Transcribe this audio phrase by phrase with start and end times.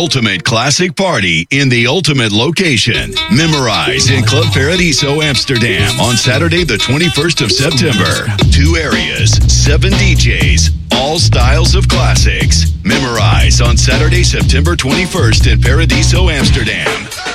[0.00, 3.12] Ultimate classic party in the ultimate location.
[3.30, 8.24] Memorize in Club Paradiso Amsterdam on Saturday, the 21st of September.
[8.50, 12.72] Two areas, seven DJs, all styles of classics.
[12.82, 16.88] Memorize on Saturday, September 21st in Paradiso Amsterdam.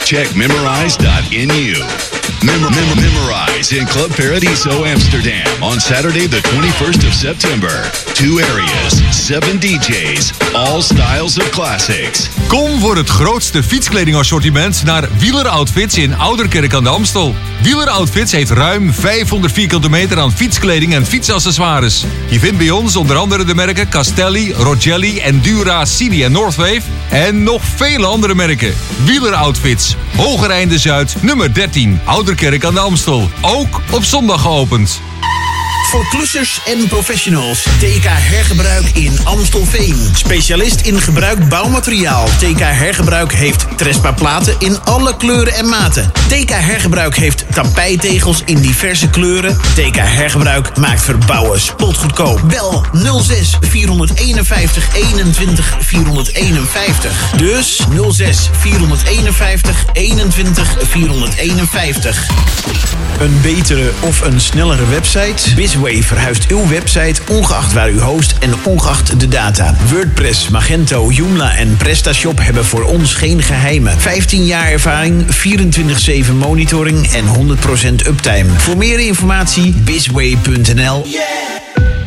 [0.04, 2.25] Check memorize.nu.
[2.46, 7.90] Mem- mem- memorize in Club Paradiso Amsterdam on Saturday, the 21st of September.
[8.14, 12.30] Two areas, seven DJs, all styles of classics.
[12.48, 17.36] Kom voor het grootste fietskledingassortiment naar Wieler Outfits in Ouderkerk aan de Amstel.
[17.62, 22.04] Wieler Outfits heeft ruim 500 vierkante meter aan fietskleding en fietsaccessoires.
[22.30, 26.82] Je vindt bij ons onder andere de merken Castelli, Rogelli, Endura, Cini en Northwave.
[27.10, 28.74] En nog vele andere merken.
[29.04, 32.00] Wieler Outfits, Hogereinde Zuid, nummer 13,
[32.36, 33.30] Ouderkerk aan de Amstel.
[33.42, 35.02] Ook op zondag geopend.
[35.86, 37.62] Voor klussers en professionals.
[37.62, 39.96] TK Hergebruik in Amstelveen.
[40.16, 42.26] Specialist in gebruikt bouwmateriaal.
[42.26, 46.12] TK Hergebruik heeft Trespa platen in alle kleuren en maten.
[46.28, 49.58] TK Hergebruik heeft tapijtegels in diverse kleuren.
[49.58, 52.42] TK Hergebruik maakt verbouwen spotgoedkoop.
[52.48, 52.86] Bel
[53.22, 57.32] 06 451 21 451.
[57.38, 62.28] Dus 06 451 21 451.
[63.20, 65.56] Een betere of een snellere website?
[65.76, 69.76] Bisway verhuist uw website ongeacht waar u host en ongeacht de data.
[69.92, 74.00] WordPress, Magento, Joomla en PrestaShop hebben voor ons geen geheimen.
[74.00, 75.26] 15 jaar ervaring,
[76.30, 77.26] 24-7 monitoring en
[78.04, 78.46] 100% uptime.
[78.58, 81.08] Voor meer informatie bisway.nl.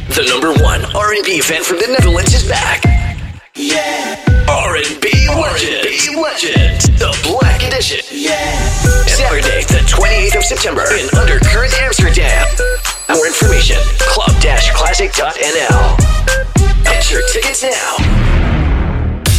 [0.08, 2.78] The number one R&B fan from the Netherlands is back.
[4.46, 5.04] R&B
[5.34, 5.84] legend.
[6.14, 6.98] legend.
[6.98, 8.00] The Black Edition.
[9.06, 12.87] Saturday, the 28th of September in Undercurrent, Amsterdam.
[13.08, 15.96] More information, club-classic.nl.
[16.84, 17.96] Get your tickets now.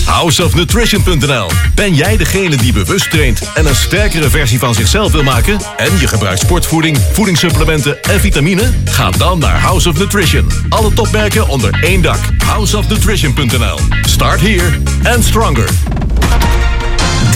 [0.05, 1.49] Houseofnutrition.nl.
[1.75, 5.59] Ben jij degene die bewust traint en een sterkere versie van zichzelf wil maken?
[5.77, 8.71] En je gebruikt sportvoeding, voedingssupplementen en vitamine?
[8.85, 10.51] Ga dan naar House of Nutrition.
[10.69, 12.19] Alle topmerken onder één dak.
[12.45, 13.79] Houseofnutrition.nl.
[14.01, 15.69] Start here and stronger.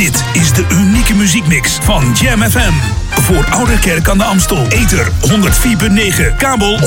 [0.04, 2.74] Dit is de unieke muziekmix van Jam FM.
[3.10, 4.68] Voor Ouderkerk aan de Amstel.
[4.68, 6.86] Ether 104.9, kabel 103.3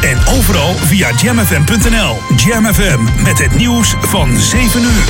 [0.00, 2.16] en overal via jamfm.nl.
[2.36, 5.04] Jam FM met het nieuws van 7 uur.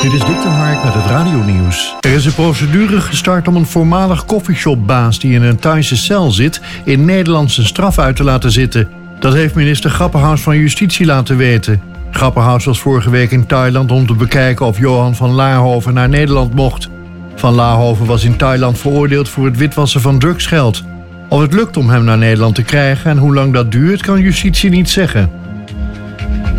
[0.00, 1.94] Dit is Dick de Hark met het radionieuws.
[2.00, 6.60] Er is een procedure gestart om een voormalig koffieshopbaas die in een Thaise cel zit...
[6.84, 8.88] in Nederland zijn straf uit te laten zitten.
[9.18, 11.91] Dat heeft minister Grapperhaus van Justitie laten weten.
[12.12, 16.54] Grapperhaus was vorige week in Thailand om te bekijken of Johan van Laarhoven naar Nederland
[16.54, 16.88] mocht.
[17.34, 20.82] Van Laarhoven was in Thailand veroordeeld voor het witwassen van drugsgeld.
[21.28, 24.20] Of het lukt om hem naar Nederland te krijgen en hoe lang dat duurt, kan
[24.20, 25.30] justitie niet zeggen.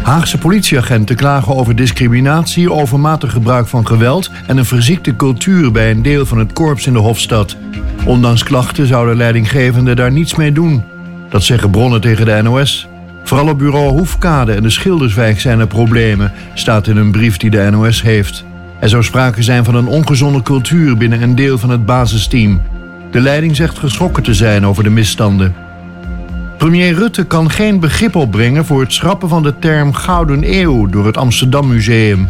[0.01, 6.01] Haagse politieagenten klagen over discriminatie, overmatig gebruik van geweld en een verziekte cultuur bij een
[6.01, 7.55] deel van het korps in de Hofstad.
[8.05, 10.83] Ondanks klachten zou de leidinggevende daar niets mee doen.
[11.29, 12.87] Dat zeggen bronnen tegen de NOS.
[13.23, 17.49] Vooral op bureau Hoefkade en de Schilderswijk zijn er problemen, staat in een brief die
[17.49, 18.45] de NOS heeft.
[18.79, 22.61] Er zou sprake zijn van een ongezonde cultuur binnen een deel van het basisteam.
[23.11, 25.55] De leiding zegt geschrokken te zijn over de misstanden.
[26.57, 31.05] Premier Rutte kan geen begrip opbrengen voor het schrappen van de term Gouden Eeuw door
[31.05, 32.27] het Amsterdam Museum.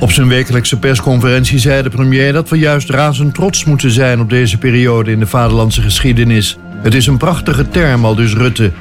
[0.00, 4.30] Op zijn wekelijkse persconferentie zei de premier dat we juist razend trots moeten zijn op
[4.30, 6.58] deze periode in de vaderlandse geschiedenis.
[6.82, 8.72] Het is een prachtige term, al dus Rutte.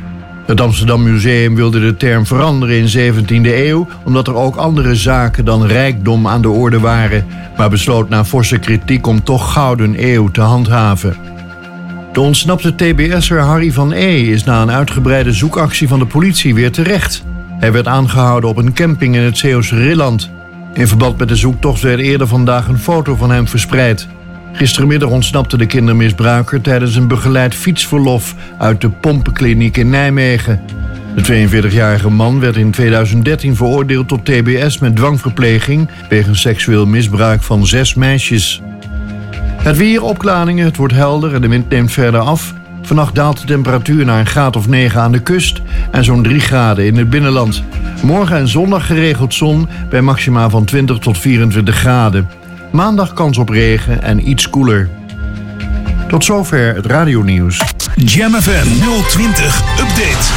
[0.52, 5.46] Het Amsterdam Museum wilde de term veranderen in 17e eeuw, omdat er ook andere zaken
[5.46, 7.26] dan rijkdom aan de orde waren,
[7.58, 11.16] maar besloot na forse kritiek om toch Gouden Eeuw te handhaven.
[12.14, 14.22] De ontsnapte TBS'er Harry van E.
[14.22, 17.24] is na een uitgebreide zoekactie van de politie weer terecht.
[17.60, 20.32] Hij werd aangehouden op een camping in het Zeeuwse Rilland.
[20.74, 24.08] In verband met de zoektocht werd eerder vandaag een foto van hem verspreid.
[24.54, 30.62] Gistermiddag ontsnapte de kindermisbruiker tijdens een begeleid fietsverlof uit de pompenkliniek in Nijmegen.
[31.16, 37.66] De 42-jarige man werd in 2013 veroordeeld tot TBS met dwangverpleging wegens seksueel misbruik van
[37.66, 38.62] zes meisjes.
[39.58, 42.54] Het weer opklaringen, het wordt helder en de wind neemt verder af.
[42.82, 45.62] Vannacht daalt de temperatuur naar een graad of 9 aan de kust
[45.92, 47.64] en zo'n 3 graden in het binnenland.
[48.04, 52.30] Morgen en zondag geregeld zon bij maxima van 20 tot 24 graden.
[52.72, 54.90] Maandag kans op regen en iets koeler.
[56.08, 57.62] Tot zover het radionieuws.
[57.96, 58.68] Jam FM
[59.10, 60.30] 020 Update.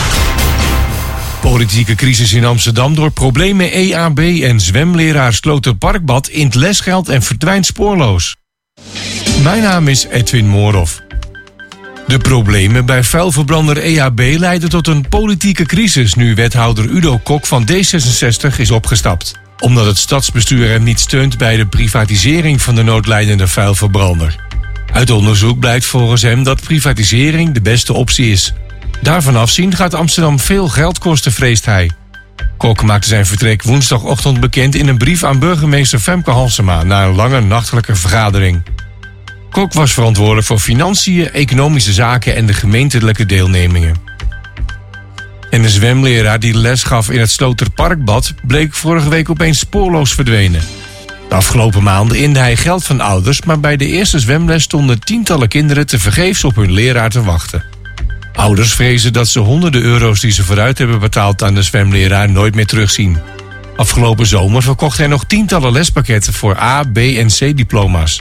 [1.41, 7.09] Politieke crisis in Amsterdam door problemen EAB en zwemleraar sloot het parkbad in het lesgeld
[7.09, 8.37] en verdwijnt spoorloos.
[9.43, 11.03] Mijn naam is Edwin Moorhoff.
[12.07, 17.69] De problemen bij vuilverbrander EHB leiden tot een politieke crisis nu wethouder Udo Kok van
[17.73, 19.43] D66 is opgestapt.
[19.61, 24.37] Omdat het stadsbestuur hem niet steunt bij de privatisering van de noodlijdende vuilverbrander.
[24.93, 28.53] Uit onderzoek blijkt volgens hem dat privatisering de beste optie is.
[29.03, 31.91] Daarvan afzien gaat Amsterdam veel geld kosten, vreest hij.
[32.57, 37.15] Kok maakte zijn vertrek woensdagochtend bekend in een brief aan burgemeester Femke Halsema na een
[37.15, 38.63] lange nachtelijke vergadering.
[39.51, 43.97] Kok was verantwoordelijk voor financiën, economische zaken en de gemeentelijke deelnemingen.
[45.55, 50.63] En de zwemleraar die les gaf in het Sloterparkbad bleek vorige week opeens spoorloos verdwenen.
[51.29, 55.49] De afgelopen maanden inde hij geld van ouders, maar bij de eerste zwemles stonden tientallen
[55.49, 57.65] kinderen te vergeefs op hun leraar te wachten.
[58.33, 62.55] Ouders vrezen dat ze honderden euro's die ze vooruit hebben betaald aan de zwemleraar nooit
[62.55, 63.19] meer terugzien.
[63.77, 68.21] Afgelopen zomer verkocht hij nog tientallen lespakketten voor A, B en C diploma's.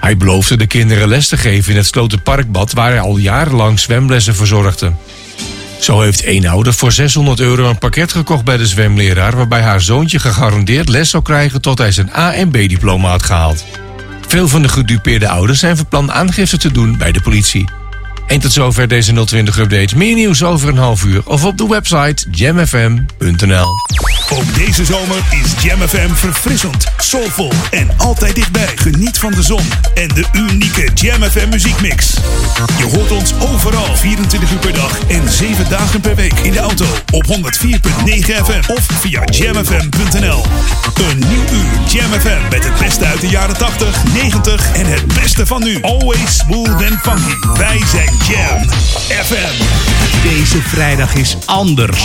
[0.00, 4.34] Hij beloofde de kinderen les te geven in het Slotenparkbad waar hij al jarenlang zwemlessen
[4.34, 4.92] verzorgde.
[5.80, 9.80] Zo heeft één ouder voor 600 euro een pakket gekocht bij de zwemleraar waarbij haar
[9.80, 13.64] zoontje gegarandeerd les zou krijgen tot hij zijn A en B diploma had gehaald.
[14.26, 17.79] Veel van de gedupeerde ouders zijn van plan aangifte te doen bij de politie.
[18.30, 19.96] En tot zover deze 020-update.
[19.96, 23.66] Meer nieuws over een half uur of op de website jamfm.nl.
[24.32, 28.66] Ook deze zomer is Jam FM verfrissend, soulvol en altijd dichtbij.
[28.74, 29.62] Geniet van de zon
[29.94, 32.14] en de unieke Jam FM muziekmix.
[32.78, 36.58] Je hoort ons overal 24 uur per dag en 7 dagen per week in de
[36.58, 37.32] auto op 104.9
[38.44, 40.44] FM of via jamfm.nl.
[41.10, 45.06] Een nieuw uur Jam FM met het beste uit de jaren 80, 90 en het
[45.06, 45.82] beste van nu.
[45.82, 47.58] Always smooth and funky.
[47.58, 48.68] Wij zijn Jam
[49.24, 49.62] FM.
[50.22, 52.04] Deze vrijdag is anders.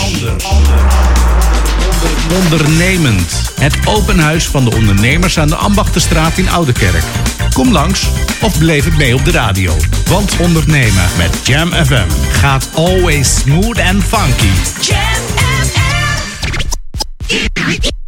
[2.42, 3.52] Ondernemend.
[3.60, 7.04] Het open huis van de ondernemers aan de Ambachtenstraat in Oudekerk.
[7.52, 8.06] Kom langs
[8.40, 9.74] of beleef het mee op de radio.
[10.08, 14.50] Want ondernemen met Jam FM gaat always smooth and funky.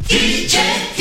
[0.07, 0.98] This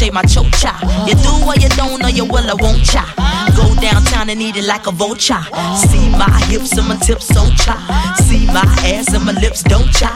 [0.00, 0.72] shave my chocha.
[1.06, 3.04] You do or you don't, or you will, I won't cha.
[3.56, 5.44] Go downtown and eat it like a vulture.
[5.76, 7.76] See my hips and my tips so cha.
[8.24, 10.08] See my ass and my lips don't cha.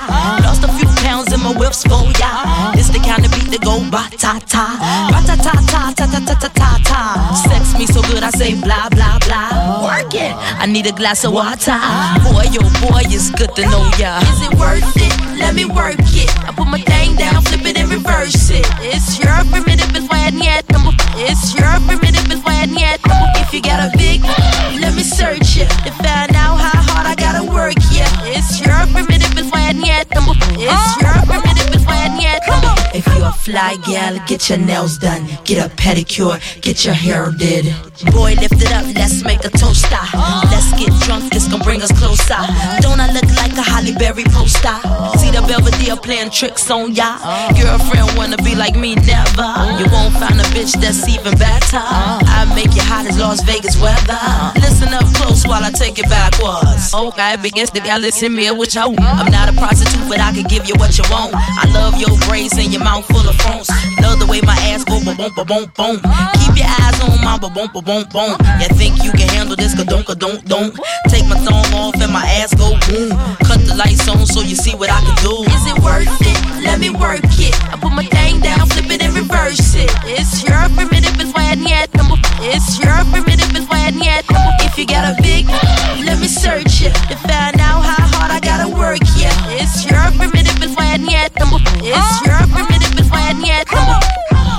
[0.42, 2.72] Lost a few pounds in my whips for ya.
[2.72, 4.64] It's the kind of beat that go ba ta ta.
[5.12, 7.00] Ba ta ta ta ta ta ta ta ta ta.
[7.44, 9.84] Sex me so good I say blah blah blah.
[9.84, 10.32] Work it.
[10.62, 11.76] I need a glass of water.
[12.24, 14.16] Boy, yo, boy, it's good to know ya.
[14.32, 15.12] Is it worth it?
[15.36, 16.30] Let me work it.
[16.48, 18.66] I put my thing down, flip it and reverse it.
[18.80, 20.64] It's your primitive is why yet.
[21.16, 23.00] It's your primitive is why yet.
[23.36, 24.22] If you got a big,
[24.80, 27.74] let me search it to find out how hard I gotta work.
[27.92, 30.06] Yeah, it's your primitive is why yet.
[30.10, 30.98] It's oh.
[31.00, 32.42] your primitive is why yet.
[32.94, 37.30] If you're a fly gal, get your nails done, get a pedicure, get your hair
[37.36, 37.66] did.
[38.12, 39.98] Boy, lift it up, let's make a toaster.
[40.14, 40.14] Ah.
[40.14, 40.50] Oh.
[40.50, 42.38] Let's get drunk, this gon' bring us closer.
[42.80, 44.78] Don't I look like a Holly Berry poster?
[45.18, 45.42] See the
[45.84, 47.18] Belvedere playing tricks on ya.
[47.52, 49.48] Girlfriend wanna be like me, never.
[49.78, 51.80] You won't find a bitch that's even better.
[51.80, 54.18] I make you hot as Las Vegas weather.
[54.56, 56.92] Listen up close while I take it backwards.
[56.94, 59.00] Oh, Okay, begins to y'all listen me what you want.
[59.00, 61.34] I'm not a prostitute, but I can give you what you want.
[61.34, 63.68] I love your braids and your mouth full of phones.
[64.00, 65.96] Love the way my ass go boom ba boom boom.
[66.40, 68.34] Keep your eyes on my boom ba boom boom.
[68.60, 69.74] You think you can handle this?
[69.76, 70.72] Ka don't don't don't.
[71.08, 73.12] Take my thumb off and my ass go boom.
[73.44, 75.44] Cut the lights on so you see what I can do.
[75.44, 76.38] Is it worth it?
[76.62, 77.54] Let me work it.
[77.72, 79.90] I put my thing down, flip it and reverse it.
[80.04, 81.90] It's your primitive is why I need yet.
[82.40, 84.24] It's your primitive is why I need yet.
[84.60, 85.46] If you got a big,
[86.04, 89.00] let me search it to find out how hard I gotta work.
[89.16, 91.32] Yeah, it's your primitive is why I need yet.
[91.34, 93.66] It's your primitive is why yet.
[93.68, 94.53] Boys,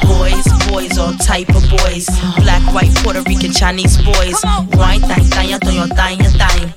[0.75, 2.05] boys, all type of boys.
[2.43, 4.35] Black, white, Puerto Rican, Chinese boys.
[4.73, 6.73] Wine, thang, thang, thang, thang, thang,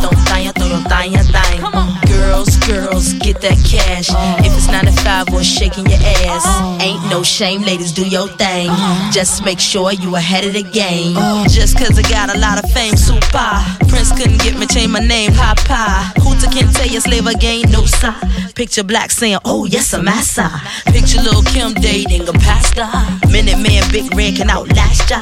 [0.00, 1.58] don't, thang, thang, thang, thang.
[2.06, 4.08] Girls, girls get that cash.
[4.44, 5.98] If it's 9 to 5 or shaking your
[6.28, 6.46] ass,
[6.80, 8.70] ain't no shame, ladies, do your thing.
[9.12, 11.14] Just make sure you ahead of the game.
[11.48, 13.50] Just cause I got a lot of fame, super.
[13.88, 16.12] Prince couldn't get me, change my name, Papa.
[16.20, 18.54] Hooter can't tell you slave again, no side.
[18.54, 20.48] Picture black saying, oh yes, I'm massa.
[20.86, 22.86] Picture little Kim dating a pastor.
[23.30, 25.20] Minute Man, Big Red can outlast ya.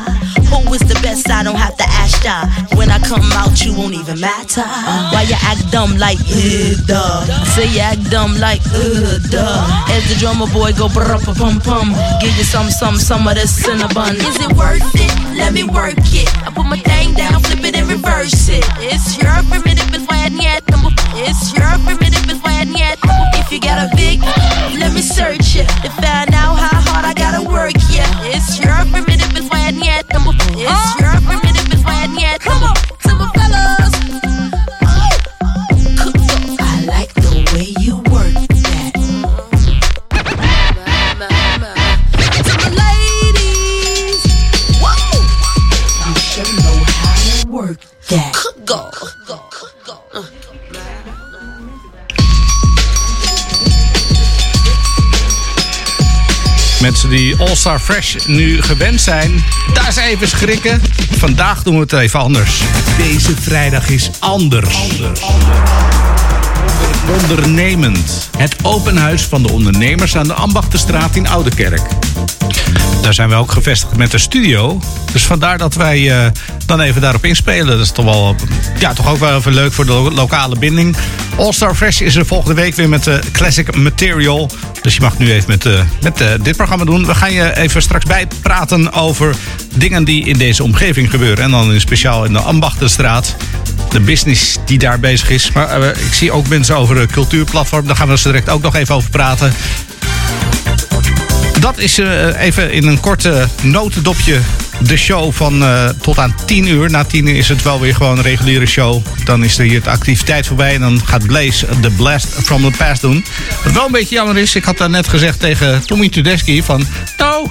[0.50, 1.30] Who is the best?
[1.30, 2.44] I don't have to ask ya.
[2.76, 4.62] When I come out, you won't even matter.
[5.12, 7.24] Why you act dumb like, uh, duh.
[7.54, 9.92] Say you act dumb like, uh, duh.
[9.94, 11.94] As the drummer boy go brr pum pum.
[12.20, 14.14] Give you some, some, some of this cinnabon.
[14.16, 15.12] Is it worth it?
[15.36, 16.28] Let me work it.
[16.46, 18.64] I put my thing down, flip it and reverse it.
[18.78, 20.62] It's your primitive, it's why I need
[21.16, 22.98] It's your primitive, it's why I need
[23.40, 24.20] If you got a big,
[24.78, 25.68] let me search it.
[25.82, 26.31] To find
[57.42, 59.44] Die All-Star Fresh nu gewend zijn,
[59.74, 60.82] daar is even schrikken.
[61.18, 62.60] Vandaag doen we het even anders.
[62.96, 64.76] Deze vrijdag is anders.
[67.20, 68.30] Ondernemend.
[68.36, 71.80] Het open huis van de ondernemers aan de Ambachtenstraat in Oudekerk.
[73.02, 74.80] Daar zijn we ook gevestigd met een studio.
[75.12, 76.30] Dus vandaar dat wij eh,
[76.66, 77.66] dan even daarop inspelen.
[77.66, 78.36] Dat is toch, wel,
[78.78, 80.96] ja, toch ook wel even leuk voor de lo- lokale binding.
[81.36, 84.50] All Star Fresh is er volgende week weer met de Classic Material.
[84.82, 87.06] Dus je mag nu even met, eh, met eh, dit programma doen.
[87.06, 89.34] We gaan je even straks bijpraten over
[89.74, 91.44] dingen die in deze omgeving gebeuren.
[91.44, 93.36] En dan in speciaal in de Ambachtenstraat.
[93.90, 95.52] De business die daar bezig is.
[95.52, 97.86] Maar eh, ik zie ook mensen over de cultuurplatform.
[97.86, 99.52] Daar gaan we zo direct ook nog even over praten.
[101.60, 101.98] Dat is
[102.38, 104.40] even in een korte notendopje
[104.86, 106.90] de show van eh, tot aan 10 uur.
[106.90, 109.04] Na 10 uur is het wel weer gewoon een reguliere show.
[109.24, 110.74] Dan is er hier de activiteit voorbij.
[110.74, 113.24] En dan gaat Blaze de Blast from the Past doen.
[113.64, 116.86] Wat wel een beetje jammer is, ik had daar net gezegd tegen Tommy Tudeski van...
[117.16, 117.48] Nou,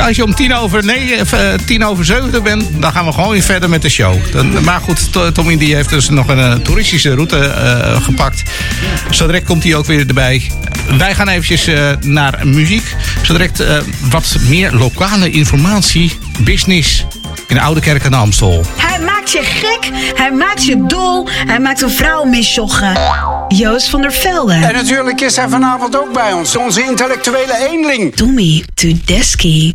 [0.00, 3.42] als je om tien over, eh, tien over zeven bent, dan gaan we gewoon weer
[3.42, 4.16] verder met de show.
[4.32, 7.54] Dan, maar goed, To- Tommy die heeft dus nog een eh, toeristische route
[8.02, 8.42] gepakt.
[9.10, 10.50] Zo komt hij ook weer erbij.
[10.98, 11.68] Wij gaan eventjes
[12.00, 12.94] naar muziek.
[13.22, 13.64] Zo direct
[14.10, 16.12] wat meer lokale informatie,
[16.44, 17.06] business
[17.48, 18.62] in Oude Kerk aan de Amstel.
[18.76, 22.98] Hij maakt je gek, hij maakt je dol, hij maakt een vrouw misjoggen.
[23.48, 24.52] Joost van der Velde.
[24.52, 28.16] En natuurlijk is hij vanavond ook bij ons, onze intellectuele eenling.
[28.16, 29.72] Tommy Tudeski.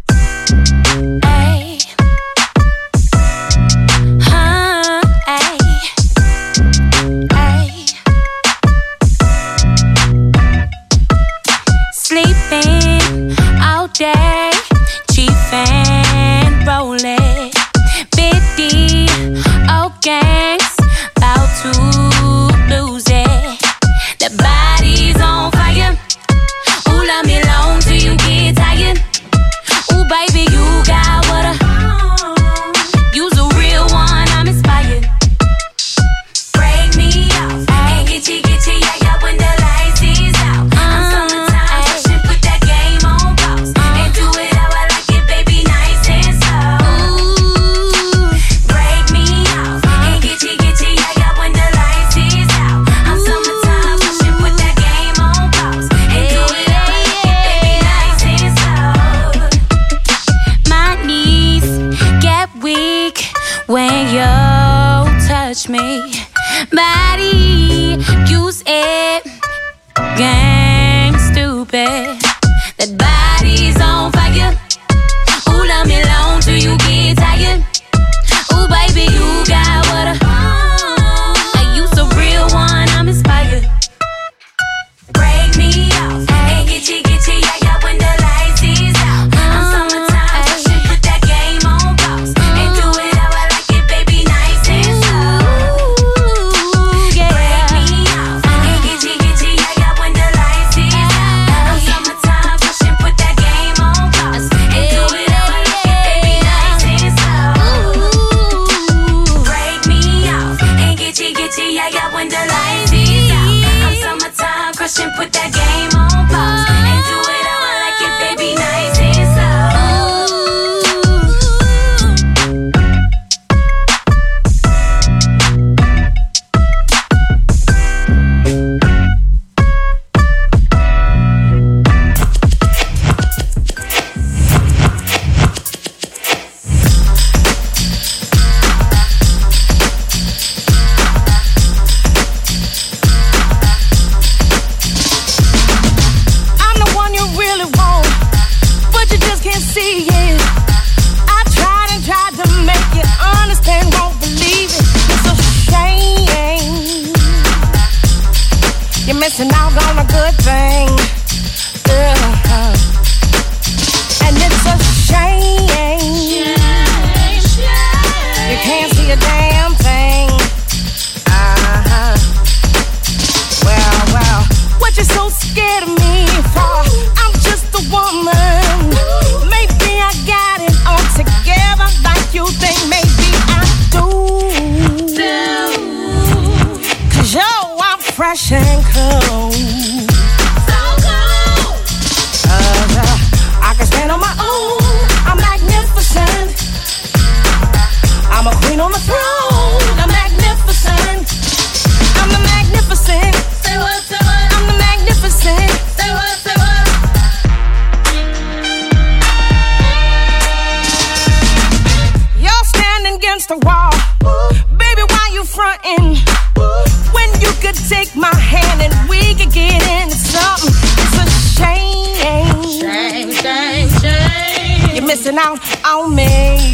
[225.30, 225.40] Shame.
[225.40, 226.74] Out on me.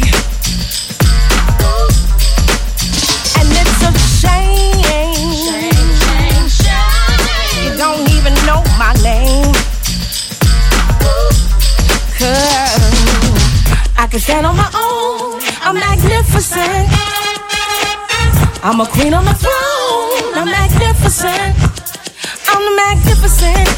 [3.36, 4.80] And it's a shame.
[7.64, 9.52] You don't even know my name.
[13.98, 15.40] I can stand on my own.
[15.60, 16.88] I'm magnificent.
[18.62, 20.34] I'm a queen on the throne.
[20.34, 21.56] I'm magnificent.
[22.48, 23.75] I'm the magnificent.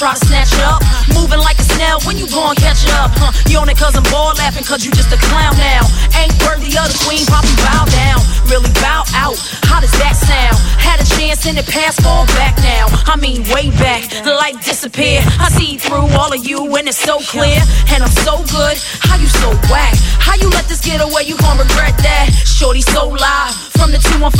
[0.00, 0.80] Try to snatch it up.
[1.12, 3.12] Moving like a snail when you gon' catch it up.
[3.20, 3.36] Huh?
[3.52, 5.84] You on it cause I'm bored laughing cause you just a clown now.
[6.16, 8.24] Ain't worthy of the queen, poppy bow down.
[8.48, 9.36] Really bow out.
[9.68, 10.56] How does that sound?
[10.80, 12.88] Had a chance in the past, fall back now.
[13.04, 14.08] I mean, way back.
[14.24, 15.28] The light disappeared.
[15.36, 17.60] I see through all of you and it's so clear.
[17.92, 18.80] And I'm so good.
[19.04, 19.92] How you so whack?
[20.16, 21.28] How you let this get away?
[21.28, 22.32] You gon' regret that.
[22.48, 24.32] Shorty so live from the 215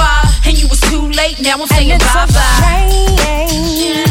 [0.49, 1.37] and you was too late.
[1.44, 4.09] Now I'm saying bye bye.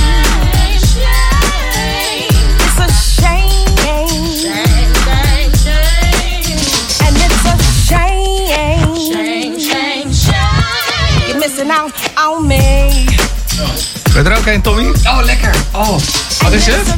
[14.24, 14.84] Ben je er ook een, Tommy?
[15.04, 15.56] Oh, lekker.
[15.72, 15.98] Oh,
[16.42, 16.94] wat is het?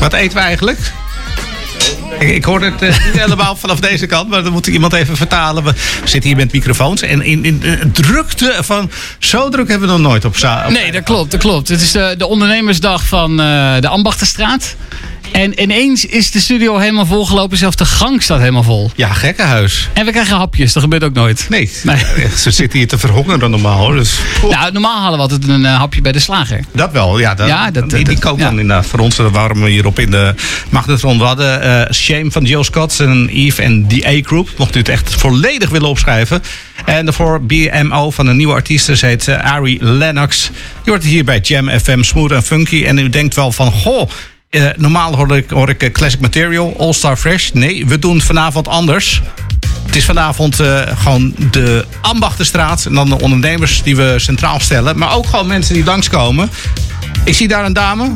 [0.00, 0.78] Wat eten we eigenlijk?
[2.18, 5.16] Ik, ik hoor het eh, niet helemaal vanaf deze kant, maar dan moet iemand even
[5.16, 5.64] vertalen.
[5.64, 5.72] We
[6.04, 8.90] zitten hier met microfoons en in, in de drukte van...
[9.18, 11.68] Zo druk hebben we nog nooit op za- op- Nee, dat klopt, dat klopt.
[11.68, 14.74] Het is de, de ondernemersdag van eh, de Ambachtenstraat.
[15.32, 17.56] En ineens is de studio helemaal volgelopen.
[17.58, 18.90] Zelfs de gang staat helemaal vol.
[18.96, 19.88] Ja, gekkenhuis.
[19.92, 20.72] En we krijgen hapjes.
[20.72, 21.46] Dat gebeurt ook nooit.
[21.48, 21.70] Nee,
[22.36, 23.94] ze zitten hier te verhongeren normaal hoor.
[23.94, 24.18] Dus,
[24.50, 26.60] Nou, normaal hadden we altijd een eh, hapje bij de slager.
[26.72, 27.34] Dat wel, ja.
[27.34, 29.16] Dat, Ja, dat- die die koopt dan inderdaad voor ons.
[29.16, 30.34] Dat waren we hierop in de
[30.70, 31.20] magnetron.
[31.20, 34.48] Hadden eh, Shame van Jill Scott en Eve en The A-Group.
[34.56, 36.42] Mocht u het echt volledig willen opschrijven.
[36.84, 38.84] En daarvoor BMO van een nieuwe artiest.
[38.98, 40.50] Ze heet eh, Ari Lennox.
[40.84, 42.84] Je hoort het hier bij Jam FM, smooth en funky.
[42.84, 44.10] En u denkt wel van, goh...
[44.52, 47.50] eh, normaal hoor ik, hoor ik eh, Classic Material, All Star Fresh.
[47.52, 49.22] Nee, we doen het vanavond anders.
[49.86, 52.84] Het is vanavond eh, gewoon de Ambachtenstraat.
[52.86, 54.98] En dan de ondernemers die we centraal stellen.
[54.98, 56.50] Maar ook gewoon mensen die langskomen.
[57.24, 58.12] Ik zie daar een dame.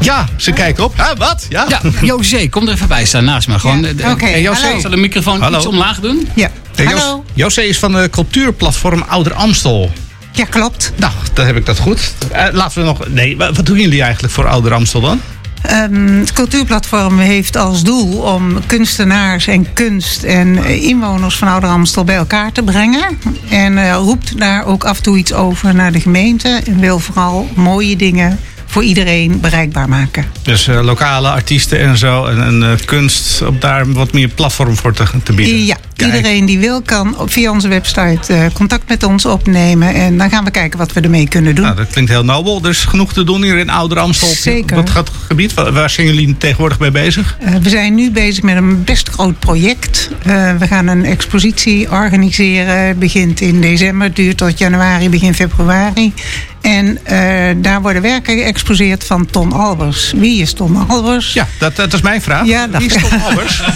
[0.00, 0.94] Ja, ze kijken op.
[1.00, 1.46] Ah, wat?
[1.48, 3.58] Ja, Ja, José, kom er even bij staan naast me.
[3.58, 4.80] Gewoon, Ja, José, hallo.
[4.80, 5.56] zal de microfoon Hallo.
[5.56, 6.28] iets omlaag doen?
[6.34, 6.50] Ja.
[6.74, 7.24] Hey, Hallo.
[7.34, 9.92] José is van de cultuurplatform Ouder Amstel.
[10.32, 10.92] Ja, klopt.
[10.96, 12.14] Nou, dan heb ik dat goed.
[12.32, 13.08] Eh, laten we nog.
[13.08, 15.20] Nee, wa- wat doen jullie eigenlijk voor Ouder Amstel dan?
[15.62, 21.70] Ehm, het cultuurplatform heeft als doel om kunstenaars en kunst en eh, inwoners van Ouder
[21.70, 23.18] Amstel bij elkaar te brengen.
[23.48, 26.48] En eh, roept daar ook af en toe iets over naar de gemeente.
[26.48, 28.38] En wil vooral mooie dingen
[28.68, 30.24] voor iedereen bereikbaar maken.
[30.42, 32.24] Dus eh, lokale artiesten en zo.
[32.24, 35.64] En, en eh, kunst, om daar wat meer platform voor te, te bieden.
[35.64, 39.94] Ja, Iedereen die wil kan via onze website eh, contact met ons opnemen.
[39.94, 41.64] En dan gaan we kijken wat we ermee kunnen doen.
[41.64, 42.60] Nou, dat klinkt heel nobel.
[42.62, 44.28] Er is genoeg te doen hier in Ouder Amstel.
[44.28, 44.76] Zeker.
[44.76, 45.54] Wat gaat het gebied?
[45.54, 47.36] Waar zijn jullie tegenwoordig mee bezig?
[47.62, 50.10] We zijn nu bezig met een best groot project.
[50.58, 52.98] We gaan een expositie organiseren.
[52.98, 56.12] Begint in december, duurt tot januari, begin februari.
[56.60, 60.12] En eh, daar worden werken geëxposeerd van Ton Albers.
[60.16, 61.32] Wie is Ton Albers?
[61.32, 62.46] Ja, dat, dat is mijn vraag.
[62.46, 63.62] Ja, dat Wie is Ton Albers?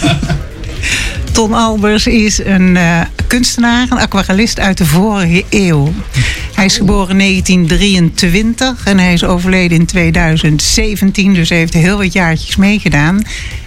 [1.31, 5.93] Ton Albers is een eh, kunstenaar, een aquarellist uit de vorige eeuw.
[6.53, 11.33] Hij is geboren in 1923 en hij is overleden in 2017.
[11.33, 13.21] Dus hij heeft heel wat jaartjes meegedaan.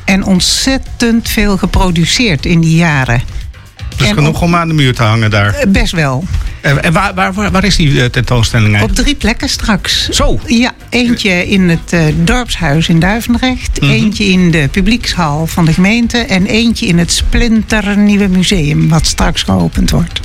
[0.04, 3.22] En ontzettend veel geproduceerd in die jaren.
[3.96, 5.54] Dus genoeg om aan de muur te hangen daar.
[5.54, 6.24] Eh, Best wel.
[6.66, 9.02] En, en waar, waar, waar, is die eh, tentoonstelling Op eigenlijk?
[9.02, 10.08] drie plekken straks.
[10.08, 10.40] Zo?
[10.46, 13.80] Ja, eentje in het eh, dorpshuis in Duivendrecht.
[13.80, 13.90] Mhm.
[13.90, 16.18] Eentje in de publiekshal van de gemeente.
[16.18, 20.20] En eentje in het splinternieuwe museum wat straks geopend wordt.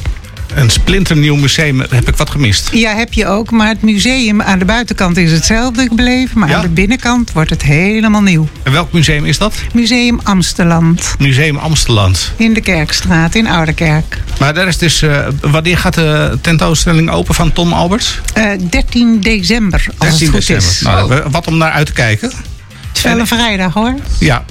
[0.56, 1.80] Een splinternieuw museum.
[1.90, 2.70] Heb ik wat gemist?
[2.74, 3.52] Ja, heb je ook.
[3.52, 6.40] Maar het museum aan de buitenkant is hetzelfde gebleven.
[6.40, 6.56] Maar Ja?
[6.56, 8.48] aan de binnenkant wordt het helemaal nieuw.
[8.64, 9.54] En welk museum is dat?
[9.74, 11.16] Museum Amsteland.
[11.20, 12.32] Museum Amsteland.
[12.38, 14.22] In de Kerkstraat, in Ouderkerk.
[14.40, 18.20] Maar daar is dus, eh, wanneer gaat de tentoonstelling open van Tom Alberts?
[18.34, 20.66] Eh 13 december, als 13 het goed december.
[20.72, 20.82] is.
[20.82, 22.30] Nou, we- wat om naar uit te kijken.
[22.30, 23.96] Het is wel een vrijdag hoor.
[24.20, 24.46] Ja,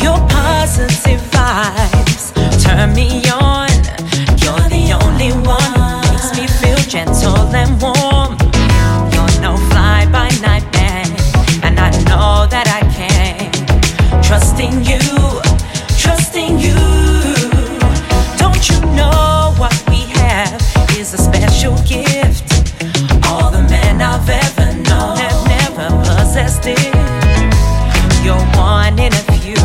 [0.00, 3.68] Your positive vibes turn me on.
[4.36, 7.40] You're the only one makes me feel gentle.
[28.22, 29.56] You're one in a few,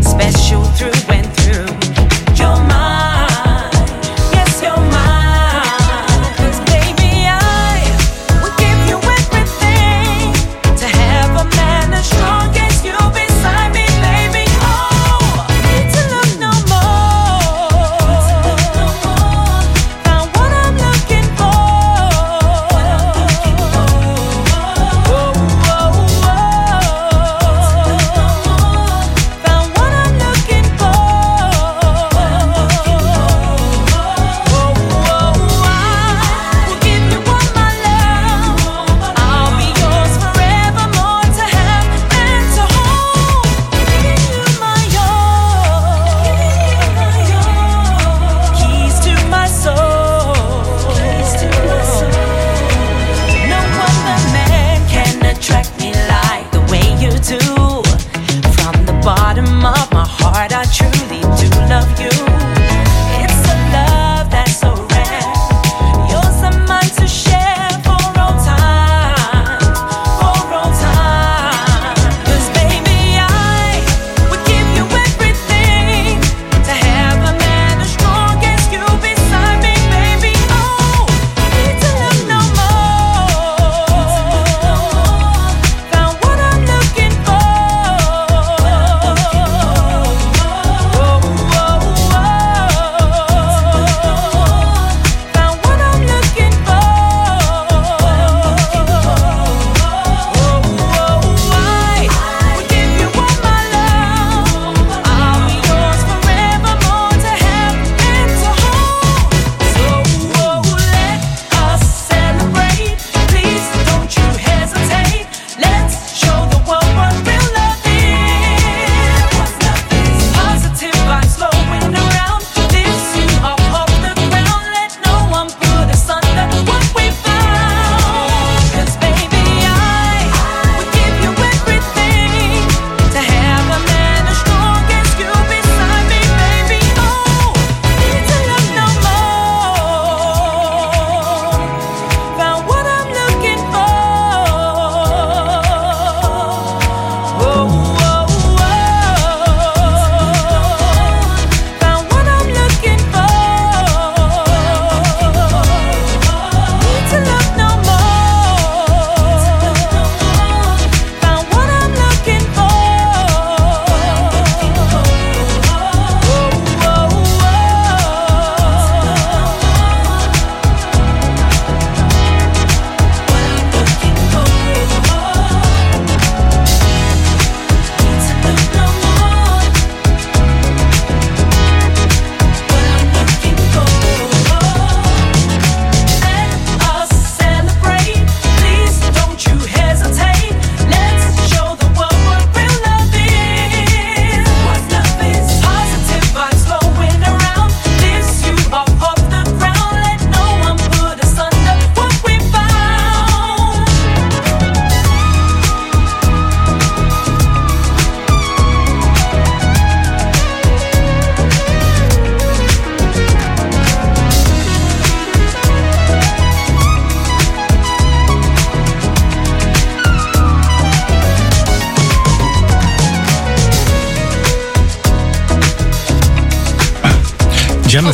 [0.00, 1.85] special through and through.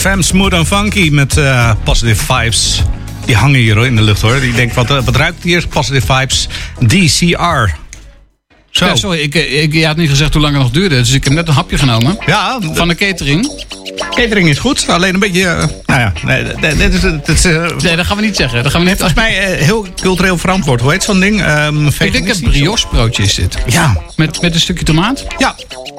[0.02, 2.82] FM, smooth and funky met eh, positive vibes.
[3.24, 4.36] Die hangen hier in de lucht hoor.
[4.36, 5.66] Ik denk, wat, eh, wat ruikt hier?
[5.68, 6.48] Positive vibes.
[6.86, 7.74] DCR.
[8.70, 8.86] Zo.
[8.86, 10.96] Ja, sorry, ik, ik, je had niet gezegd hoe lang het nog duurde.
[10.96, 12.18] Dus ik heb net een hapje genomen.
[12.26, 12.58] Ja.
[12.72, 13.64] Van de catering.
[14.10, 15.70] Catering is goed, alleen een beetje...
[15.92, 16.12] nou ja,
[16.60, 17.44] nee, nee, dit is...
[17.44, 18.62] Eh, Nee, dat gaan we niet zeggen.
[18.62, 20.80] Dat gaan we niet volgens mij eh, heel cultureel verantwoord.
[20.80, 21.42] Hoe heet zo'n ding?
[21.42, 23.56] Ehm Ik denk dat brioche broodje is dit.
[23.66, 23.96] Ja.
[24.16, 25.24] Met, met een stukje tomaat?
[25.38, 25.54] Ja.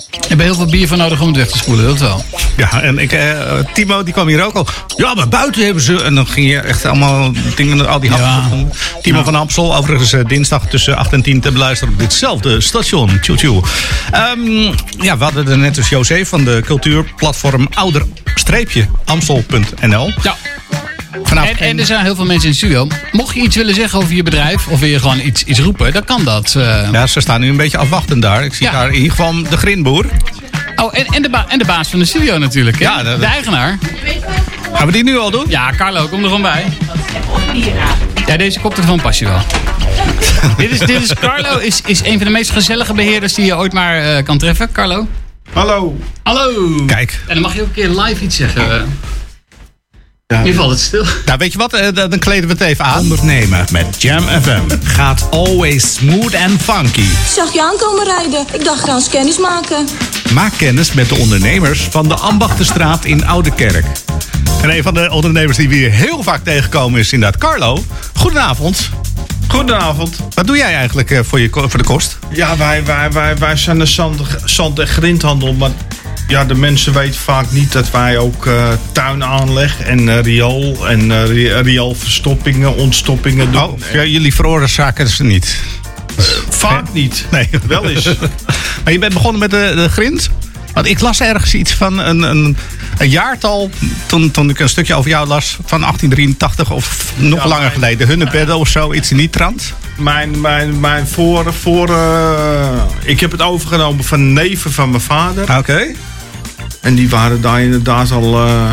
[0.10, 2.26] Je hebt heel veel bier voor nodig om het weg te spoelen, dat wel.
[2.58, 3.30] Ja, en ik, eh,
[3.74, 4.68] Timo die kwam hier ook al.
[4.98, 6.04] Ja, maar buiten hebben ze...
[6.04, 8.72] En dan ging je echt allemaal dingen, al die happen.
[9.02, 13.20] Timo van Amstel, overigens dinsdag tussen 8 en 10 te beluisteren op ditzelfde station.
[13.20, 13.62] Tjoe tjoe.
[14.12, 14.62] Ehm,
[15.00, 19.83] ja, we hadden er net dus José van de cultuurplatform ouder-amstel.nl.
[19.90, 20.36] Ja.
[21.34, 22.88] En, en er zijn heel veel mensen in de studio.
[23.12, 25.94] Mocht je iets willen zeggen over je bedrijf, of wil je gewoon iets, iets roepen,
[25.94, 26.56] dan kan dat.
[26.56, 26.88] eh.
[26.92, 28.44] Ja, ze staan nu een beetje afwachtend daar.
[28.44, 28.72] Ik zie Ja.
[28.72, 30.06] daar in ieder geval de grinboer.
[30.76, 32.80] Oh, en, en, de ba- en de baas van de studio natuurlijk.
[32.80, 32.84] Hè?
[32.86, 33.78] Ja, dat- de eigenaar.
[34.74, 35.46] Gaan we die nu al doen?
[35.48, 36.66] Ja, Carlo, kom er gewoon bij.
[38.28, 39.42] Ja, deze koptelefoon pas je wel.
[40.58, 43.58] dit, is, dit is Carlo, is, is een van de meest gezellige beheerders die je
[43.58, 44.72] ooit maar eh, kan treffen.
[44.72, 45.08] Carlo.
[45.54, 45.98] Hallo.
[46.24, 46.52] Hallo.
[46.86, 47.20] Kijk.
[47.28, 48.98] En dan mag je ook een keer live iets zeggen.
[50.28, 51.04] Nu valt het stil.
[51.26, 51.74] Nou, weet je wat?
[51.74, 53.00] Eh, Dan kleden we het even aan.
[53.00, 57.02] Ondernemen met Jam FM gaat always smooth and funky.
[57.02, 58.46] Ik zag je aankomen rijden.
[58.54, 59.88] Ik dacht, gaan eens kennis maken.
[60.34, 63.86] Maak kennis met de ondernemers van de Ambachtenstraat in Oudekerk.
[64.62, 67.84] En een van de ondernemers die we hier heel vaak tegenkomen is inderdaad Carlo.
[68.14, 68.90] Goedenavond.
[69.48, 70.16] Goedenavond.
[70.34, 72.18] Wat doe jij eigenlijk eh, voor, je, voor de kost?
[72.32, 75.54] Ja, wij, wij, wij, wij zijn een zand, zand- en grindhandel.
[75.54, 75.70] Maar
[76.28, 81.26] ja, de mensen weten vaak niet dat wij ook eh tuinaanleg en eh, riool en
[81.26, 83.62] ri- rioolverstoppingen, ontstoppingen doen.
[83.64, 85.60] Oh, ja, jullie veroorzaken ze niet.
[86.50, 87.26] Vaak niet.
[87.32, 87.50] Nee.
[87.68, 88.06] Wel eens.
[88.84, 90.30] maar je bent begonnen met de, de grind?
[90.74, 92.58] Want ik las ergens iets van een, een,
[92.98, 93.70] een jaartal,
[94.06, 98.08] toen, toen ik een stukje over jou las, van 1883 of nog Ja, langer geleden.
[98.08, 99.74] Hunnebedden of zo, iets in die trant.
[99.98, 101.54] Mijn, mijn, mijn voor...
[101.54, 101.90] voor
[103.04, 105.58] ik heb het overgenomen van neven van mijn vader.
[105.58, 105.86] Oké.
[106.84, 108.72] En die waren daar inderdaad al eh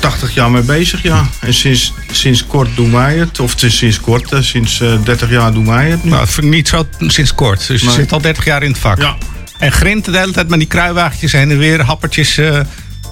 [0.00, 1.26] 80 jaar mee bezig, ja.
[1.40, 3.40] En sinds, sinds kort doen wij het.
[3.40, 6.10] Of sinds kort, eh, sinds eh 30 jaar doen wij het nu.
[6.10, 7.66] Nou, niet zo sinds kort.
[7.66, 7.94] Dus je Nee.
[7.94, 8.98] zit al 30 jaar in het vak.
[9.00, 9.16] Ja.
[9.58, 12.40] En grind de hele tijd met die kruiwagentjes heen en weer, happertjes.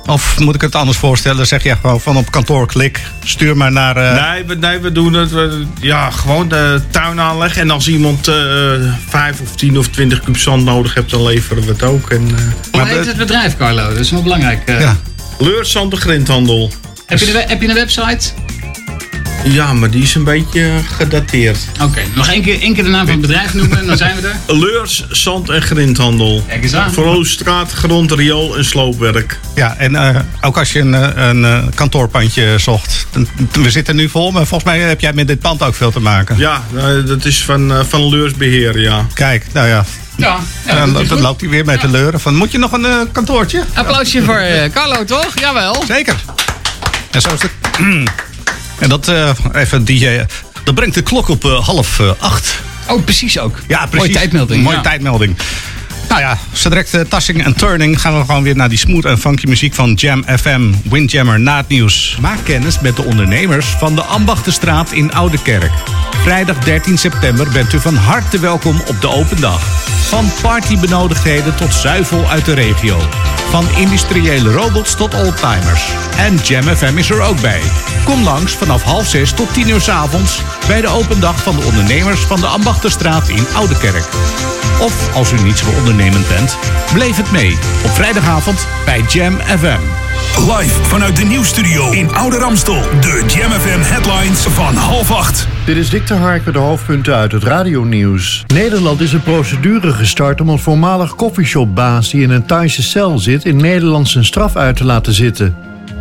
[0.06, 1.46] Eh, of moet ik het anders voorstellen?
[1.46, 3.96] Zeg je gewoon van op kantoor klik, stuur maar naar...
[3.96, 5.30] eh, Nee, we, nee, we doen het.
[5.30, 7.62] we- ja, gewoon de tuin aanleggen.
[7.62, 8.34] En als iemand eh
[9.08, 12.10] 5 of 10 of 20 kub zand nodig hebt, dan leveren we het ook.
[12.10, 13.88] En, eh, Hoe heet het bedrijf, Carlo?
[13.88, 14.62] Dat is wel belangrijk.
[14.68, 14.80] eh.
[14.80, 14.96] Ja.
[15.38, 16.70] Leurzand de grindhandel.
[17.06, 18.30] Heb, je de, heb je een website?
[19.48, 21.58] Ja, maar die is een beetje gedateerd.
[21.82, 24.16] Oké, nog één keer, één keer de naam van het bedrijf noemen en dan zijn
[24.20, 24.54] we er.
[24.66, 26.44] Leurs, zand en grindhandel.
[26.48, 26.92] Kijk eens aan.
[26.92, 29.38] Vooral straat, grond, riool en sloopwerk.
[29.54, 33.06] Ja, en eh, ook als je een, eh, een eh, kantoorpandje zocht.
[33.52, 36.00] We zitten nu vol, maar volgens mij heb jij met dit pand ook veel te
[36.00, 36.38] maken.
[36.38, 39.06] Ja, eh, dat is van, eh, van Leursbeheer, ja.
[39.14, 39.84] Kijk, nou ja.
[40.16, 41.26] Ja, ja, dan, dat is dan goed.
[41.26, 43.62] loopt hij weer met de leuren van, moet je nog een eh, kantoortje?
[43.74, 45.38] Applausje voor eh, Carlo, toch?
[45.40, 45.82] Jawel.
[45.86, 46.16] Zeker.
[47.10, 47.50] En zo is het.
[48.78, 50.24] En dat, eh, even DJ,
[50.64, 52.60] dat brengt de klok op eh, half eh, acht.
[52.88, 53.58] Oh, precies ook.
[53.68, 53.98] Ja, precies.
[53.98, 54.62] Mooie tijdmelding.
[54.62, 54.82] Mooie ja.
[54.82, 55.36] tijdmelding.
[56.08, 59.04] Nou ja, zo direct eh, Tassing en Turning gaan we gewoon weer naar die smooth
[59.04, 62.16] en funky muziek van Jam FM, Windjammer na het nieuws.
[62.20, 65.72] Maak kennis met de ondernemers van de Ambachtenstraat in Oudekerk.
[66.22, 69.60] Vrijdag 13 september bent u van harte welkom op de open dag.
[70.08, 72.98] Van partybenodigdheden tot zuivel uit de regio.
[73.50, 75.82] Van industriële robots tot oldtimers.
[76.18, 77.60] En Jam FM is er ook bij.
[78.04, 81.56] Kom langs vanaf half zes tot tien uur 's avonds bij de open dag van
[81.56, 84.08] de ondernemers van de Ambachtenstraat in Oudekerk.
[84.80, 86.58] Of als u niet zo ondernemend bent,
[86.92, 87.52] bleef het mee
[87.84, 89.80] op vrijdagavond bij Jam FM.
[90.38, 92.82] Live vanuit de nieuwsstudio in Oude Ramstel.
[93.00, 95.48] De Jam FM headlines van half acht.
[95.64, 98.44] Dit is Dick de Hark met de hoofdpunten uit het radionieuws.
[98.46, 102.10] Nederland is een procedure gestart om een voormalig koffieshopbaas...
[102.10, 105.56] die in een Thaise cel zit, in Nederland zijn straf uit te laten zitten.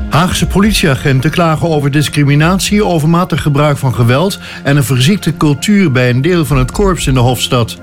[0.09, 4.39] Haagse politieagenten klagen over discriminatie, overmatig gebruik van geweld...
[4.63, 7.77] en een verziekte cultuur bij een deel van het korps in de Hofstad.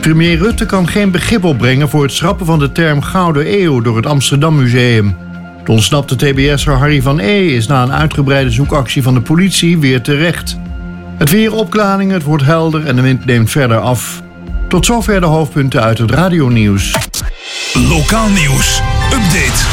[0.00, 3.80] Premier Rutte kan geen begrip opbrengen voor het schrappen van de term Gouden Eeuw...
[3.80, 5.16] door het Amsterdam Museum.
[5.64, 7.46] De ontsnapte TBS'er Harry van E.
[7.46, 10.56] is na een uitgebreide zoekactie van de politie weer terecht.
[11.16, 14.22] Het weer opklaringen, het wordt helder en de wind neemt verder af.
[14.68, 16.94] Tot zover de hoofdpunten uit het radionieuws.
[17.72, 18.80] Lokaal nieuws.
[19.12, 19.64] Update.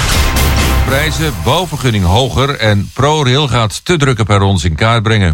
[0.85, 5.33] Prijzen, bouwvergunning hoger en ProRail gaat te drukke perrons in kaart brengen.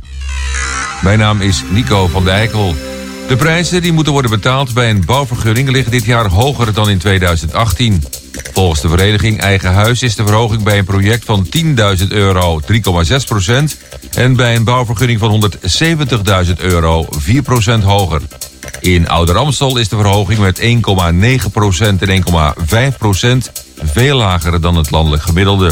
[1.01, 2.90] Mijn naam is Nico van Dijkel.
[3.31, 6.97] De prijzen die moeten worden betaald bij een bouwvergunning liggen dit jaar hoger dan in
[6.97, 8.03] 2018.
[8.53, 11.47] Volgens de vereniging Eigen Huis is de verhoging bij een project van
[11.99, 12.73] 10.000 euro 3,6%
[14.13, 15.51] en bij een bouwvergunning van
[16.45, 17.07] 170.000 euro
[17.79, 18.21] 4% hoger.
[18.79, 20.65] In Ouder Amstel is de verhoging met 1,9%
[21.99, 22.23] en
[23.47, 23.51] 1,5%
[23.83, 25.71] veel lager dan het landelijk gemiddelde.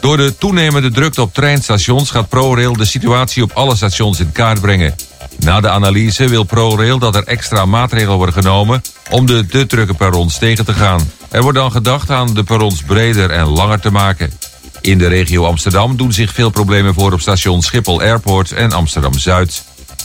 [0.00, 4.60] Door de toenemende drukte op treinstations gaat ProRail de situatie op alle stations in kaart
[4.60, 4.94] brengen.
[5.38, 9.94] Na de analyse wil ProRail dat er extra maatregelen worden genomen om de te drukke
[9.94, 11.10] perrons tegen te gaan.
[11.30, 14.32] Er wordt dan gedacht aan de perrons breder en langer te maken.
[14.80, 19.18] In de regio Amsterdam doen zich veel problemen voor op station Schiphol Airport en Amsterdam
[19.18, 19.62] Zuid.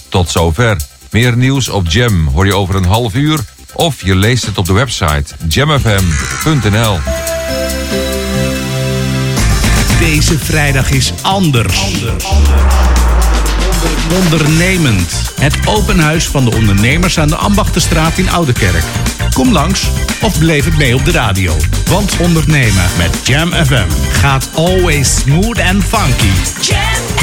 [0.10, 0.78] Tot zover.
[1.12, 3.40] Meer nieuws op Jam hoor je over een half uur
[3.74, 6.98] of je leest het op de website jamfm.nl.
[10.06, 11.80] Deze vrijdag is anders.
[14.24, 15.34] Ondernemend.
[15.40, 18.84] Het open huis van de ondernemers aan de Ambachtenstraat in Oudekerk.
[19.34, 19.88] Kom langs
[20.22, 21.54] of beleef het mee op de radio.
[21.90, 27.15] Want ondernemen met Jam FM gaat always smooth and funky.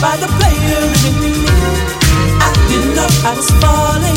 [0.00, 1.34] By the player in me.
[2.38, 4.07] I didn't know I was falling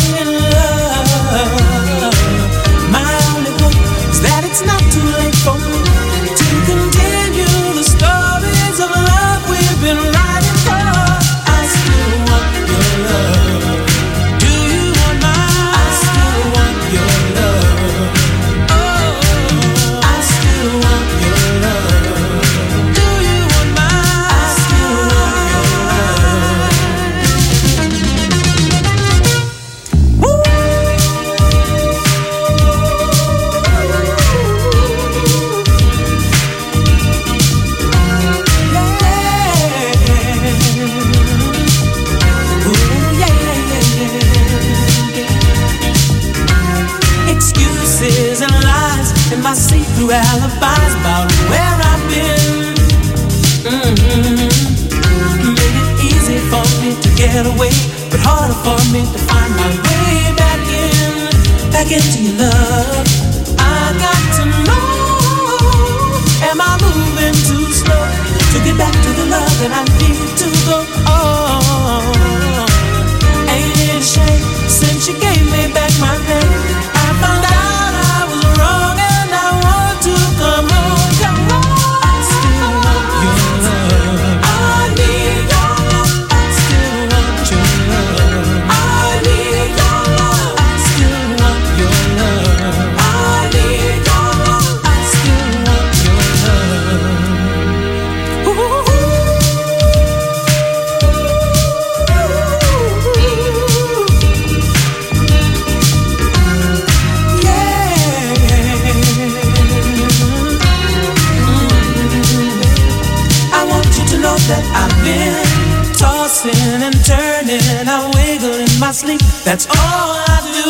[119.02, 119.22] sleep.
[119.44, 120.68] That's all I do.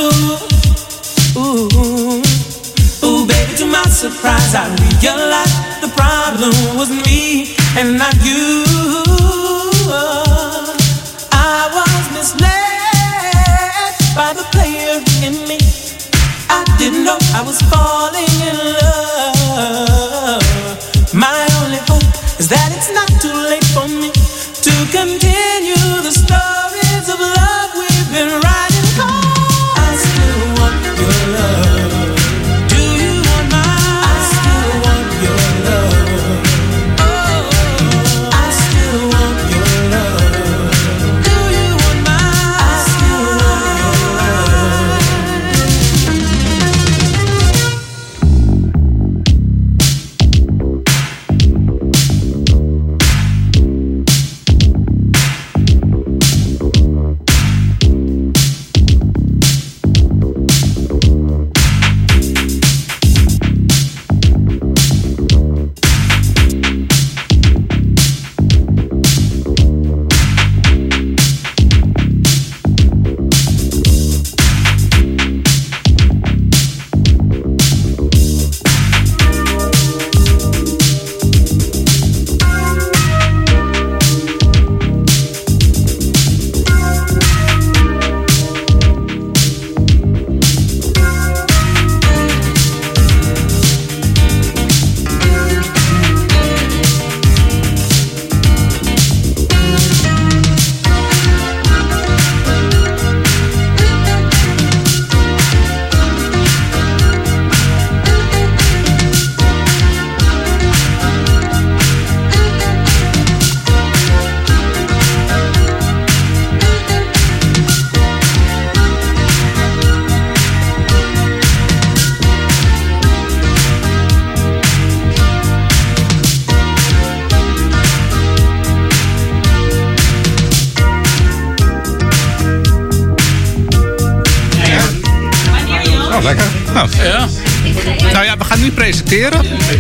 [1.40, 1.68] Ooh,
[3.06, 4.64] ooh, baby, to my surprise, I
[5.04, 8.64] realized the problem was me and not you.
[11.34, 14.96] I was misled by the player
[15.28, 15.60] in me.
[16.50, 20.01] I didn't know I was falling in love.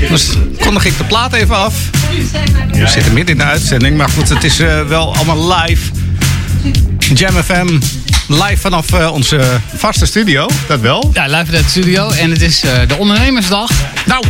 [0.09, 0.29] Dus
[0.59, 1.73] kondig ik de plaat even af.
[2.71, 5.91] We zitten midden in de uitzending, maar goed, het is eh, wel allemaal live.
[7.13, 7.79] Jam FM,
[8.27, 11.11] live vanaf eh, onze vaste studio, dat wel.
[11.13, 12.09] Ja, live vanuit de studio.
[12.09, 13.71] En het is eh, de ondernemersdag.
[14.05, 14.23] Nou.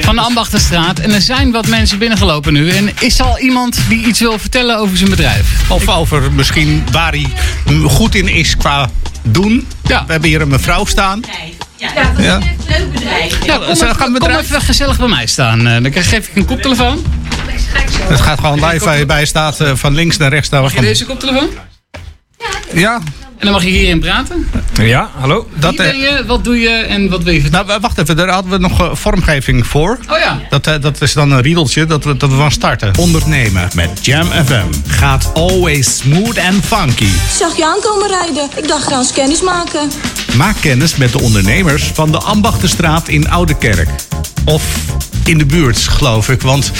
[0.00, 0.98] Van de Ambachtenstraat.
[0.98, 2.70] En er zijn wat mensen binnengelopen nu.
[2.70, 5.46] En is er al iemand die iets wil vertellen over zijn bedrijf?
[5.68, 7.26] Of over misschien waar hij
[7.84, 8.90] goed in is qua
[9.22, 9.66] doen.
[9.86, 10.04] Ja.
[10.06, 11.20] We hebben hier een mevrouw staan.
[12.18, 12.40] Ja,
[13.30, 13.56] Ja.
[13.58, 14.44] Nou, Zal- even, gaan we kom bedrijf?
[14.44, 15.66] even gezellig bij mij staan.
[15.66, 17.04] Eh, dan krijg- geef ik een koptelefoon.
[18.08, 20.48] Het gaat gewoon live waar je bij staat eh, van links naar rechts.
[20.48, 21.48] Daar Mag je deze koptelefoon?
[22.74, 23.00] Ja.
[23.38, 24.48] En dan mag je hierin praten.
[24.82, 25.48] Ja, hallo.
[25.54, 27.66] Dat, Wie ben je, wat doe je en wat wil je vertellen?
[27.66, 29.98] Nou, wacht even, daar hadden we nog eh, vormgeving voor.
[30.10, 30.40] Oh ja.
[30.50, 32.92] Dat, eh, dat is dan een riedeltje dat we, dat we van starten.
[32.98, 37.04] Ondernemen met Jam FM gaat always smooth and funky.
[37.04, 38.48] Ik zag je aankomen rijden.
[38.56, 39.90] Ik dacht, ga eens kennis maken.
[40.36, 43.88] Maak kennis met de ondernemers van de Ambachtenstraat in Oudekerk.
[44.44, 44.62] Of
[45.24, 46.42] in de buurt, geloof ik.
[46.42, 46.72] Want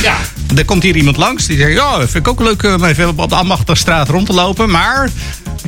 [0.59, 1.73] er komt hier iemand langs die zegt...
[1.73, 4.71] ja, vind ik ook leuk eh, om even op de Ambachtenstraat rond te lopen.
[4.71, 5.09] Maar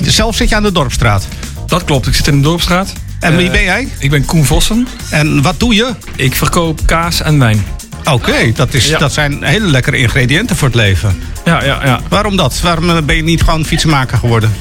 [0.04, 1.28] zelf zit je aan de Dorpstraat.
[1.66, 2.92] Dat klopt, ik zit in de Dorpstraat.
[3.20, 3.88] En wie Eh, ben jij?
[3.98, 4.88] Ik ben Koen Vossen.
[5.10, 5.94] En wat doe je?
[6.16, 7.64] Ik verkoop kaas en wijn.
[8.04, 8.98] Oké, dat, is, Ja.
[8.98, 11.20] dat zijn hele lekkere ingrediënten voor het leven.
[11.44, 12.00] Ja, ja, ja.
[12.08, 12.60] Waarom dat?
[12.60, 14.52] Waarom eh, ben je niet gewoon fietsenmaker geworden?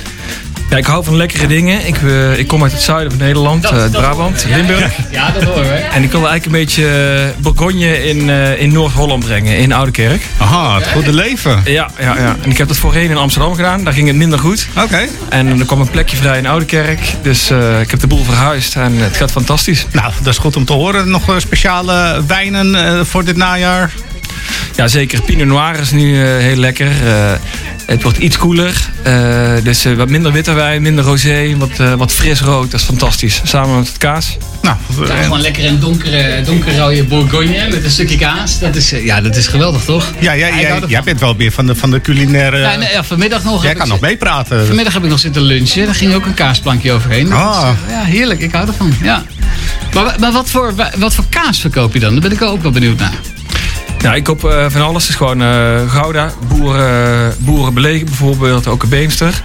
[0.69, 1.87] Ja, ik hou van lekkere dingen.
[1.87, 4.93] Ik, eh, ik kom uit het zuiden van Nederland, Dat- eh, dat Brabant, Limburg.
[5.11, 5.73] Ja, dat horen we.
[5.73, 6.87] En ik wil eigenlijk een beetje
[7.35, 10.21] eh, Bourgogne in, eh, in Noord-Holland brengen, in Oudekerk.
[10.37, 11.61] Aha, het goede leven.
[11.65, 12.35] Ja, ja, ja.
[12.41, 13.83] En ik heb dat voorheen in Amsterdam gedaan.
[13.83, 14.67] Daar ging het minder goed.
[14.83, 15.07] Oké.
[15.29, 16.99] En er kwam een plekje vrij in Oudekerk.
[17.21, 19.85] Dus eh, ik heb de boel verhuisd en het gaat fantastisch.
[19.91, 21.09] Nou, dat is goed om te horen.
[21.09, 23.91] Nog speciale wijnen eh, voor dit najaar?
[24.75, 25.21] Ja, zeker.
[25.21, 26.87] Pinot Noir is nu eh, heel lekker.
[27.07, 27.31] Eh,
[27.85, 28.89] het wordt iets koeler.
[29.03, 32.71] Eh, dus wat minder witte wijn, minder rosé, wat, eh, wat fris rood.
[32.71, 33.41] Dat is fantastisch.
[33.43, 34.37] Samen met het kaas.
[34.61, 34.77] Nou,
[35.07, 38.59] Ja, gewoon lekker een donkere, donkerrode Bourgogne met een stukje kaas.
[38.59, 40.11] Dat is, ja, dat is geweldig, toch?
[40.19, 42.57] Ja, jij, ik hou jij, bent wel meer van de, van de culinaire...
[42.57, 43.63] Ja, nee, ja, vanmiddag nog.
[43.63, 44.65] jij kan ik- nog meepraten.
[44.65, 45.85] Vanmiddag heb ik nog zitten lunchen.
[45.85, 47.31] Daar ging ook een kaasplankje overheen.
[47.33, 47.69] Ah.
[47.73, 48.39] is, eh, ja, heerlijk.
[48.39, 48.93] Ik hou ervan.
[49.03, 49.23] Ja.
[49.93, 52.11] Maar, maar wat, voor, wat voor kaas verkoop je dan?
[52.11, 53.13] Daar ben ik ook wel benieuwd naar.
[54.05, 55.01] Nou, ik koop eh, van alles.
[55.01, 59.41] Het is gewoon eh, Gouda, boeren, boerenbelegen bijvoorbeeld, ook een Beemster.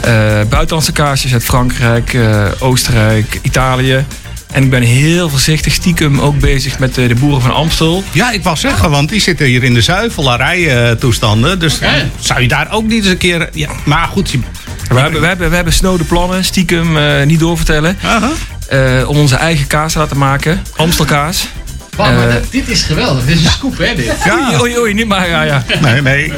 [0.00, 0.10] Eh,
[0.48, 4.04] buitenlandse kaasjes uit Frankrijk, eh, Oostenrijk, Italië.
[4.52, 8.02] En ik ben heel voorzichtig stiekem ook bezig met de boeren van Amstel.
[8.12, 11.58] Ja, ik wou zeggen, want die zitten hier in de zuivelarij eh, toestanden.
[11.58, 11.78] Dus
[12.18, 13.48] zou je daar ook niet eens een keer...
[13.52, 14.38] Ja, maar goed, je,
[14.88, 17.98] We hebben, we hebben, we hebben snode plannen, stiekem eh, niet doorvertellen.
[18.68, 20.62] Eh, om onze eigen kaas te laten maken.
[20.76, 21.48] Amstelkaas.
[21.98, 23.24] Maar Eh, dit, dit is geweldig.
[23.24, 24.12] Dit is een scoop, hè, dit?
[24.30, 25.64] Oei, oei, oei, niet maar, ja, ja.
[25.80, 26.32] Nee, nee.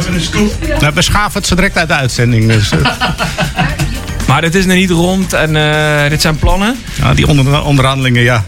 [0.81, 2.47] Nou, we schaven het zo direct uit de uitzending.
[2.53, 2.79] Dus, eh,
[4.29, 6.77] Maar dit is nog niet rond en eh, dit zijn plannen.
[7.01, 8.45] ja, die onder, onderhandelingen, ja.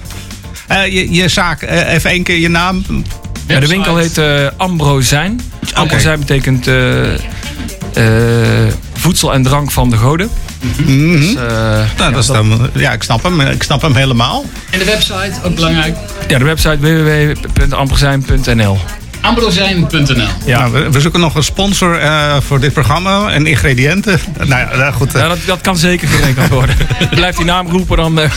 [0.66, 2.84] Eh, je, je zaak, eh, even één keer je naam.
[3.46, 5.40] Ja, de winkel heet eh Ambrozijn.
[5.74, 10.30] Ambrozijn betekent eh, eh, voedsel en drank van de goden.
[10.86, 11.42] Dus, eh,
[11.96, 13.40] nou, dat is dan, ja, ik snap hem.
[13.40, 14.44] Ik snap hem helemaal.
[14.70, 15.96] En de website, ook belangrijk.
[16.28, 18.78] Ja, de website www.ambrozijn.nl
[19.22, 20.70] Ambrozijn.nl Ja.
[20.70, 24.20] we, we zoeken nog een sponsor eh, voor dit programma en ingrediënten.
[24.38, 25.14] nou ja, nou, goed.
[25.14, 25.20] eh.
[25.20, 26.76] Ja, dat, dat kan zeker geregeld worden.
[27.14, 28.30] Blijft die naam roepen, dan eh,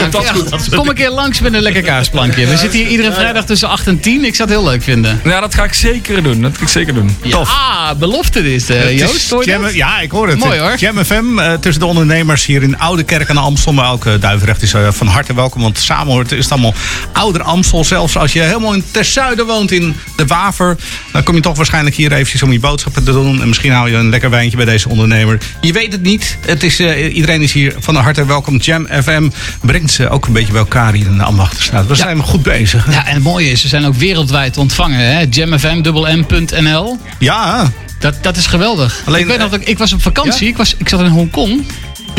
[0.00, 0.68] komt dat goed.
[0.76, 2.46] Kom een keer langs met een lekker kaasplankje.
[2.46, 4.24] We zitten hier iedere vrijdag tussen 8 en 10.
[4.24, 5.20] Ik zou het heel leuk vinden.
[5.24, 6.40] Ja, dat ga ik zeker doen.
[6.42, 7.16] Dat ga ik zeker doen.
[7.30, 7.48] Tof.
[7.50, 9.30] Ah, belofte dit, is Joost.
[9.30, 9.74] Hoor je Jam- dat?
[9.74, 10.38] ja, ik hoor het.
[10.38, 10.74] Mooi, hoor.
[10.76, 13.72] Jam FM eh, tussen de ondernemers hier in Oude Kerk de Amstel.
[13.72, 15.62] Maar ook Duivendrecht is van harte welkom.
[15.62, 16.74] Want samen hoort, is het allemaal
[17.12, 17.84] Ouder Amstel.
[17.84, 20.76] Zelfs als je helemaal in ter zuiden woont in de Waver.
[21.12, 23.40] Dan kom je toch waarschijnlijk hier eventjes om je boodschappen te doen.
[23.40, 25.38] En misschien haal je een lekker wijntje bij deze ondernemer.
[25.60, 26.38] Je weet het niet.
[26.46, 28.56] Het is, eh, iedereen is hier van harte welkom.
[28.56, 29.28] Jam FM
[29.60, 31.86] brengt ze ook een beetje bij elkaar hier in de Ambachterstraat.
[31.86, 32.90] We zijn goed bezig.
[32.90, 34.98] Ja, en het mooie is, ze zijn ook wereldwijd te ontvangen.
[34.98, 35.26] Hè?
[35.30, 36.98] jamfm.nl.
[37.18, 37.70] Ja.
[37.98, 39.02] Dat, dat is geweldig.
[39.04, 40.48] Alleen, ik weet nog, ik, ik was op vakantie.
[40.48, 41.64] Ik, was, ik zat in Hongkong.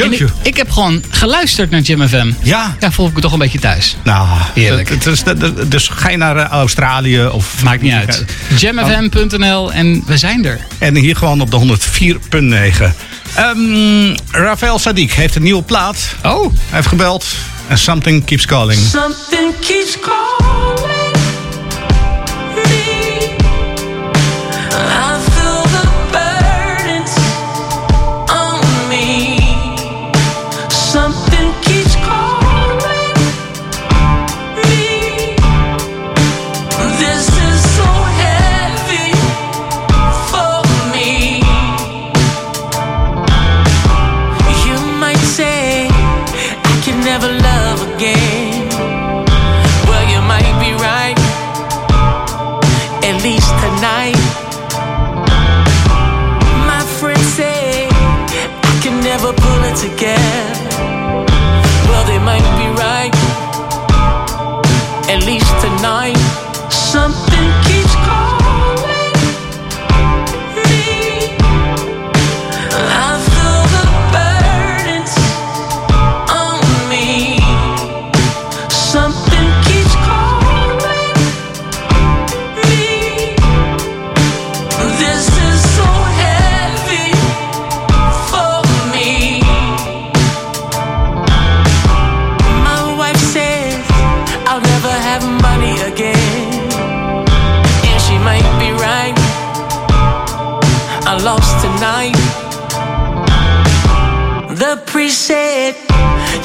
[0.04, 2.32] En ik, ik heb gewoon geluisterd naar Jam FM.
[2.41, 2.76] Ja.
[2.80, 3.95] Ja, voel ik me toch een beetje thuis.
[4.04, 5.04] Nou, Heerlijk.
[5.26, 7.64] dat- dus ga je naar eh, Australië of...
[7.64, 8.26] Maakt niet uit.
[8.58, 10.60] jamfm.nl en we zijn er.
[10.78, 11.78] En hier gewoon op de
[12.80, 12.93] 104.9.
[13.36, 15.97] Ehm Rafael Sadiq heeft een nieuwe plaat.
[16.24, 16.41] Oh.
[16.41, 17.26] Hij heeft gebeld.
[17.68, 18.80] En Something Keeps Calling.
[18.80, 20.78] Something keeps calling
[48.00, 48.49] again.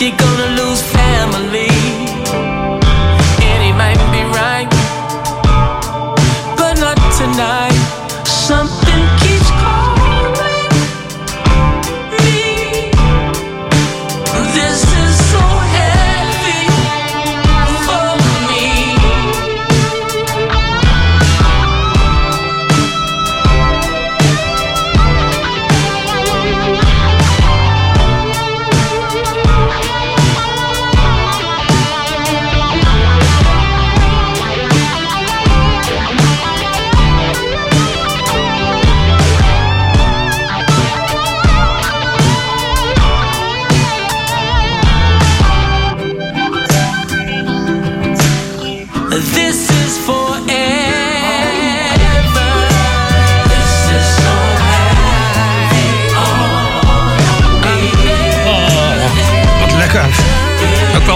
[0.01, 0.94] You're gonna lose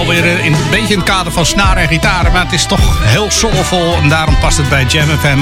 [0.08, 2.32] Ook wel weer eh, in, een beetje in het kader van snaren en gitaren.
[2.32, 3.94] Maar het is toch heel soulvol.
[3.94, 5.38] En daarom past het bij Jam FM.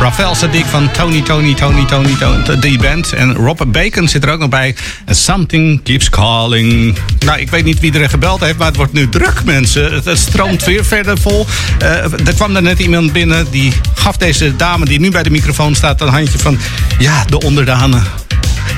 [0.00, 3.12] Rafael Sadiq van Tony, Tony, Tony, Tony, Tony, die band.
[3.12, 4.74] En Rob Bacon zit er ook nog bij.
[5.06, 6.96] And something keeps calling.
[7.18, 9.92] Nou, ik weet niet wie er gebeld heeft, maar het wordt nu druk, mensen.
[9.92, 11.46] Het, het stroomt weer verder vol.
[11.78, 11.88] Eh,
[12.26, 15.74] er kwam er net iemand binnen die gaf deze dame die nu bij de microfoon
[15.74, 16.58] staat een handje van...
[16.98, 18.04] Ja, de onderdanen.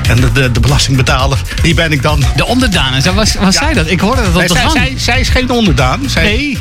[0.09, 2.23] En de, de, de belastingbetaler, die ben ik dan.
[2.35, 3.89] De onderdaan, was, was zij dat?
[3.89, 4.71] Ik hoorde dat op Nee, de zij, gang.
[4.77, 6.01] zij, zij is geen onderdaan.
[6.09, 6.57] Zij, Nee.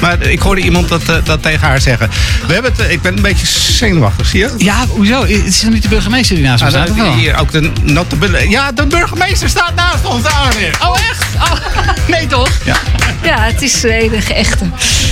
[0.00, 2.10] Maar ik hoorde iemand dat, eh, dat tegen haar zeggen.
[2.46, 4.54] We hebben het, eh, ik ben een beetje zenuwachtig, zie je?
[4.58, 5.20] Ja, hoezo?
[5.20, 7.14] Het is niet de burgemeester die naast me Ah, staat?
[7.14, 8.48] hier ook de notabele.
[8.48, 10.24] Ja, de burgemeester staat naast ons,
[10.56, 10.88] heren.
[10.88, 11.24] Oh, echt?
[11.36, 11.52] Oh,
[12.14, 12.50] nee, toch?
[12.64, 12.76] Ja.
[13.22, 14.64] Ja, het is de enige echte.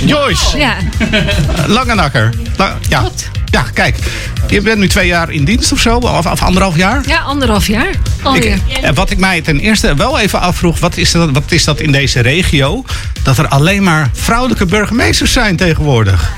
[0.05, 0.59] Joyce.
[0.59, 0.75] Ja.
[1.67, 2.33] Langenakker.
[2.57, 3.09] La- ja.
[3.51, 3.97] Ja, kijk.
[4.49, 7.01] Je bent nu twee jaar in dienst of zo, of, of anderhalf jaar.
[7.07, 7.91] Ja, anderhalf jaar
[8.23, 8.45] alweer.
[8.67, 11.65] Ik, en wat ik mij ten eerste wel even afvroeg, wat is, dat, wat is
[11.65, 12.85] dat in deze regio?
[13.23, 16.33] Dat er alleen maar vrouwelijke burgemeesters zijn tegenwoordig.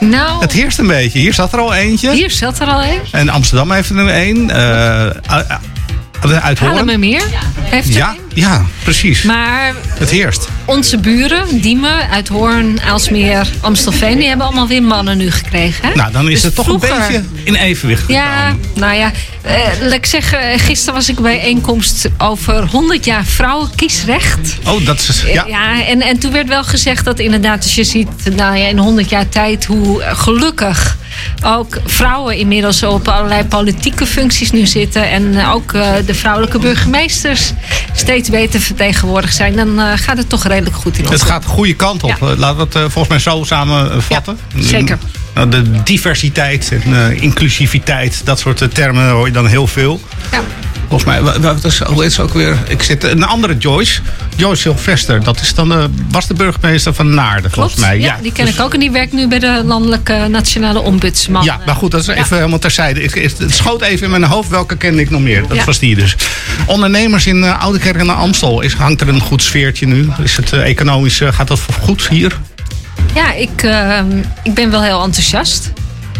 [0.00, 1.18] Nou, Het heerst een beetje.
[1.18, 2.12] Hier zat er al eentje.
[2.12, 3.00] hier zat er al een.
[3.12, 4.50] En Amsterdam heeft er nu één.
[4.50, 5.46] Eh, uit-
[6.42, 6.58] uit.
[6.58, 7.22] Haarlemmermeer
[7.62, 9.22] heeft er Ja, ja, precies.
[9.22, 10.48] Maar Het heerst.
[10.70, 14.18] Onze buren, Diemen, Uithoorn, Aalsmeer, Amstelveen...
[14.18, 15.88] die hebben allemaal weer mannen nu gekregen.
[15.88, 15.94] Hè?
[15.94, 19.12] Nou, dan is Dus het toch vroeger- een beetje in evenwicht Ja, nou ja,
[19.42, 24.58] eh, laat ik zeggen, gisteren was ik bij een bijeenkomst over 100 jaar vrouwenkiesrecht.
[24.66, 25.22] Oh, dat is...
[25.32, 25.44] Ja.
[25.46, 28.78] Ja, en, en toen werd wel gezegd dat inderdaad, als je ziet nou ja, in
[28.78, 30.98] 100 jaar tijd hoe gelukkig
[31.44, 35.10] ook vrouwen inmiddels op allerlei politieke functies nu zitten.
[35.10, 37.52] En eh, ook eh, de vrouwelijke burgemeesters
[37.94, 39.56] steeds beter vertegenwoordigd zijn.
[39.56, 41.04] Dan eh, gaat het toch redelijk goed in.
[41.04, 42.16] Het gaat de goede kant op.
[42.20, 42.26] Ja.
[42.28, 44.38] Eh, Laten we het eh, volgens mij zo samenvatten.
[44.56, 44.98] zeker.
[45.34, 50.00] Nou, De diversiteit en eh, inclusiviteit, dat soort termen hoor je dan heel veel.
[50.32, 50.40] Ja.
[50.90, 52.56] Volgens mij, wat is, hoe heet ze ook weer?
[52.68, 54.00] Ik zit, een andere Joyce,
[54.36, 57.98] Joyce Sylvester, dat is dan, eh, was de burgemeester van Naarden volgens mij.
[58.00, 58.74] ja, die ken ik ook.
[58.74, 61.44] En die werkt nu bij de landelijke nationale ombudsman.
[61.44, 63.02] Ja, maar goed, dat is even helemaal terzijde.
[63.02, 65.46] Ik, het schoot even in mijn hoofd welke kende ik nog meer.
[65.48, 65.64] Dat Ja.
[65.64, 66.16] was die dus.
[66.66, 68.60] Ondernemers in uh, Oudekerk en Amstel.
[68.60, 70.08] Is, hangt er een goed sfeertje nu?
[70.22, 72.38] Is het eh, economisch, eh, gaat dat goed hier?
[73.14, 73.98] Ja, ik, eh,
[74.42, 75.72] ik ben wel heel enthousiast.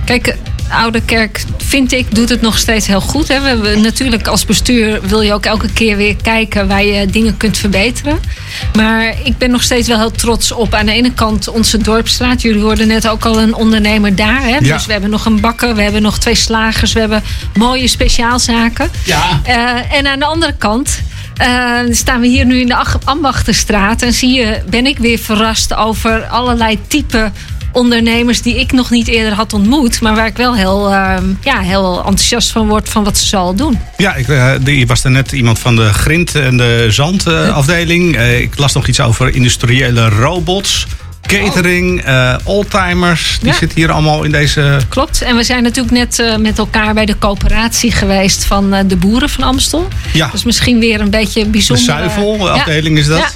[0.05, 0.37] Kijk, eh,
[0.71, 3.29] Oude Kerk, vind ik, doet het nog steeds heel goed.
[3.29, 3.41] Hè.
[3.41, 7.37] We hebben, natuurlijk als bestuur wil je ook elke keer weer kijken waar je dingen
[7.37, 8.19] kunt verbeteren.
[8.75, 12.43] Maar ik ben nog steeds wel heel trots op aan de ene kant onze dorpstraat.
[12.43, 14.43] Jullie hoorden net ook al een ondernemer daar.
[14.43, 14.49] Hè.
[14.49, 14.59] Ja.
[14.59, 17.23] Dus we hebben nog een bakker, we hebben nog twee slagers, we hebben
[17.55, 18.91] mooie speciaalzaken.
[19.05, 19.41] Ja.
[19.45, 21.01] Eh, en aan de andere kant
[21.37, 24.03] eh, staan we hier nu in de Ach- Ambachtenstraat.
[24.03, 27.31] En zie je, ben ik weer verrast over allerlei type
[27.73, 30.01] ondernemers die ik nog niet eerder had ontmoet.
[30.01, 33.55] Maar waar ik wel heel, eh, ja, heel enthousiast van word van wat ze zal
[33.55, 33.79] doen.
[33.97, 38.17] Ja, ik, eh, die was er net iemand van de grind- en de zandafdeling.
[38.17, 40.87] Eh, ik las nog iets over industriële robots.
[41.27, 43.57] Catering, eh oldtimers, die Ja.
[43.57, 44.79] zitten hier allemaal in deze...
[44.89, 45.23] Klopt.
[45.23, 48.97] En we zijn natuurlijk net eh, met elkaar bij de coöperatie geweest van eh, de
[48.97, 49.89] boeren van Amstel.
[50.13, 50.31] Ja.
[50.35, 51.85] Is misschien weer een beetje De bijzonder.
[51.85, 53.19] zuivelafdeling is dat.
[53.19, 53.29] Ja.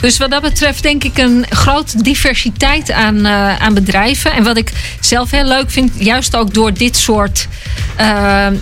[0.00, 4.32] Dus wat dat betreft denk ik een grote diversiteit aan, eh, aan bedrijven.
[4.32, 7.48] En wat ik zelf heel leuk vind, juist ook door dit soort
[7.96, 8.06] eh,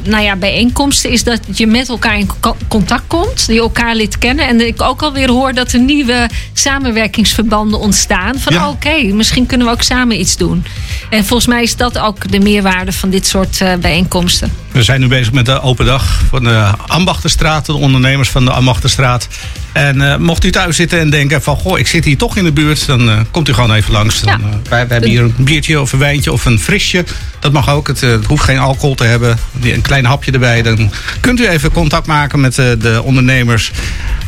[0.05, 4.19] nou ja, bijeenkomsten, is dat je met elkaar in co- contact komt, die elkaar lid
[4.19, 4.47] kennen.
[4.47, 8.39] En ik ook alweer hoor dat er nieuwe samenwerkingsverbanden ontstaan.
[8.39, 8.69] Van Ja.
[8.69, 10.65] oké, misschien kunnen we ook samen iets doen.
[11.11, 14.53] En volgens mij is dat ook de meerwaarde van dit soort eh, bijeenkomsten.
[14.73, 18.51] We zijn nu bezig met de open dag van de Ambachtenstraat, de ondernemers van de
[18.51, 19.29] Ambachtenstraat.
[19.73, 22.45] En eh, mocht u thuis zitten en denken van, goh, ik zit hier toch in
[22.45, 24.21] de buurt, dan eh, komt u gewoon even langs.
[24.21, 27.05] Dan, eh, wij, wij hebben hier een biertje of een wijntje of een frisje.
[27.41, 27.87] Dat mag ook.
[27.87, 29.39] Het, eh, het hoeft geen alcohol te hebben.
[29.63, 30.63] Een klein hapje erbij.
[30.63, 33.71] Dan kunt u even contact maken met eh, de ondernemers.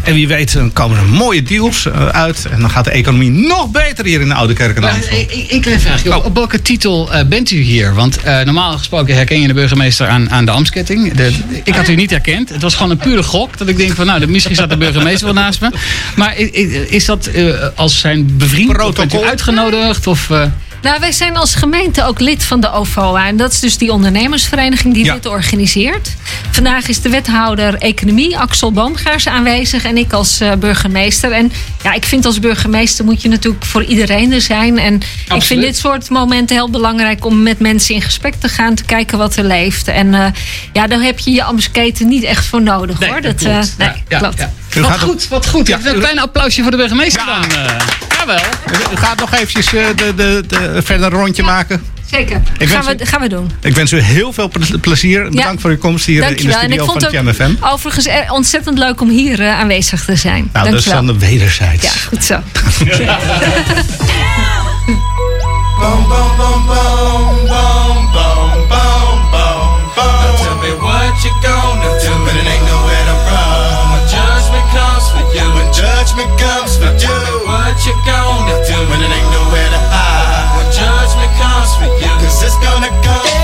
[0.02, 2.46] En wie weet, dan komen er mooie deals eh, uit.
[2.50, 4.76] En dan gaat de economie nog beter hier in de Oude Kerk
[5.10, 6.16] ik, ik klein vraagje.
[6.16, 7.94] Op, op welke titel bent u hier?
[7.94, 11.12] Want normaal gesproken herken je de burgemeester aan, aan de Amsketting.
[11.14, 11.32] De,
[11.64, 12.48] ik had u niet herkend.
[12.48, 13.58] Het was gewoon een pure gok.
[13.58, 15.70] Dat ik denk van, nou, de- misschien staat de burgemeester wel naast me.
[16.16, 16.38] Maar
[16.88, 17.30] is dat
[17.74, 18.82] als zijn bevriend?
[18.82, 20.06] Of bent u uitgenodigd?
[20.06, 20.30] Of,
[20.82, 23.26] Nou, wij zijn als gemeente ook lid van de OVOA.
[23.26, 26.14] En dat is dus die ondernemersvereniging die dit organiseert.
[26.50, 29.84] Vandaag is de wethouder economie, Axel Boomgaars, aanwezig.
[29.84, 31.32] En ik als eh, burgemeester.
[31.32, 31.52] En
[31.82, 34.78] ja, ik vind als burgemeester moet je natuurlijk voor iedereen er zijn.
[34.78, 35.00] En
[35.34, 38.74] ik vind dit soort momenten heel belangrijk om met mensen in gesprek te gaan.
[38.74, 39.88] Te kijken wat er leeft.
[39.88, 40.26] En eh,
[40.72, 43.20] ja, daar heb je je amsketen niet echt voor nodig hoor.
[43.20, 43.74] Dat, eh, klopt.
[43.78, 44.38] nee, Ja, ja, klopt.
[44.38, 44.52] ja.
[44.76, 45.68] U Wat goed, wat goed.
[45.68, 47.42] Even een klein applausje voor de burgemeester dan.
[47.50, 47.74] eh.
[48.18, 48.40] jawel.
[48.92, 51.82] U gaat nog eventjes eh, de, de, de, verder een rondje maken.
[52.10, 52.42] Zeker.
[52.58, 53.50] Ik gaan, wens we, gaan we doen.
[53.62, 55.28] Ik wens u heel veel ple- plezier.
[55.30, 56.68] Bedankt voor uw komst hier eh, in de Dankjewel.
[56.68, 57.64] Studio van het Jam FM.
[57.64, 60.50] ook overigens eh, ontzettend leuk om hier eh, aanwezig te zijn.
[60.52, 61.02] Nou, dat is Dankjewel.
[61.06, 61.82] dan de wederzijds.
[61.82, 62.38] Ja, goed zo.
[65.80, 70.20] Boom, boom, boom, boom, boom, boom, boom, boom, boom.
[70.22, 73.90] Now tell me what you gonna do when it ain't nowhere to run.
[73.92, 76.98] When judgment comes for you, when judgment comes for you.
[76.98, 79.29] Tell me what you gonna do when it ain't
[82.50, 83.39] it's gonna come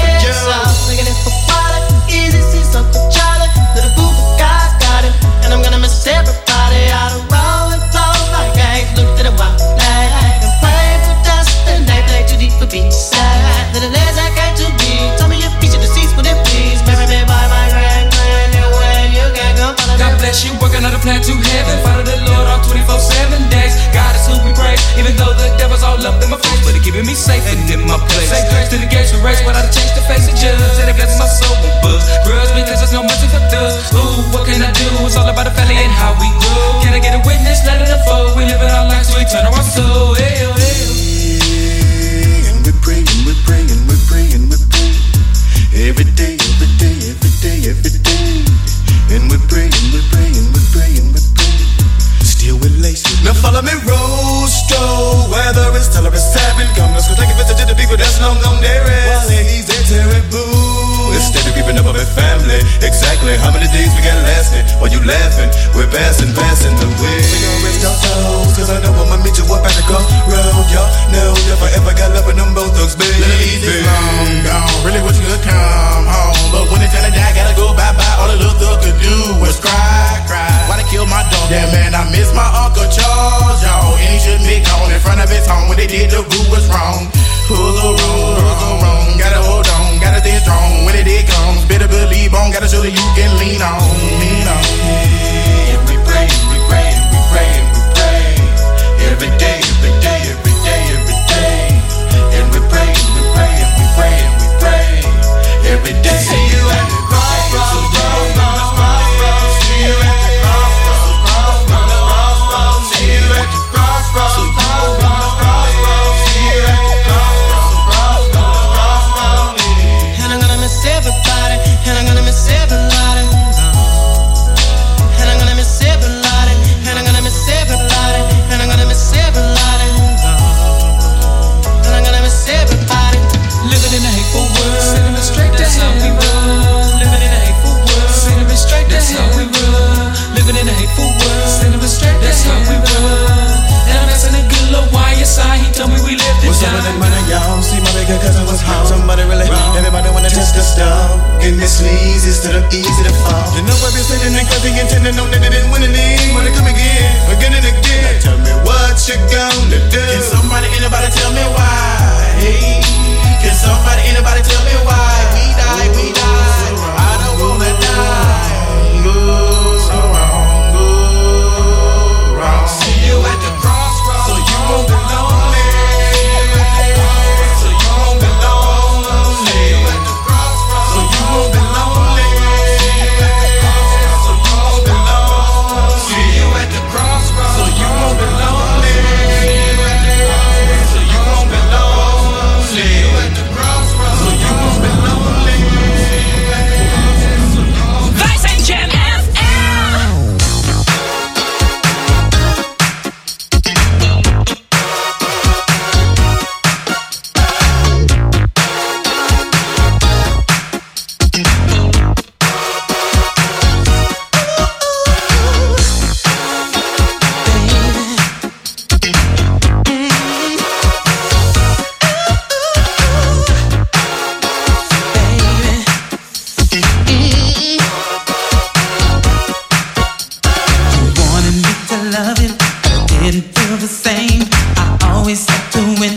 [235.76, 236.15] always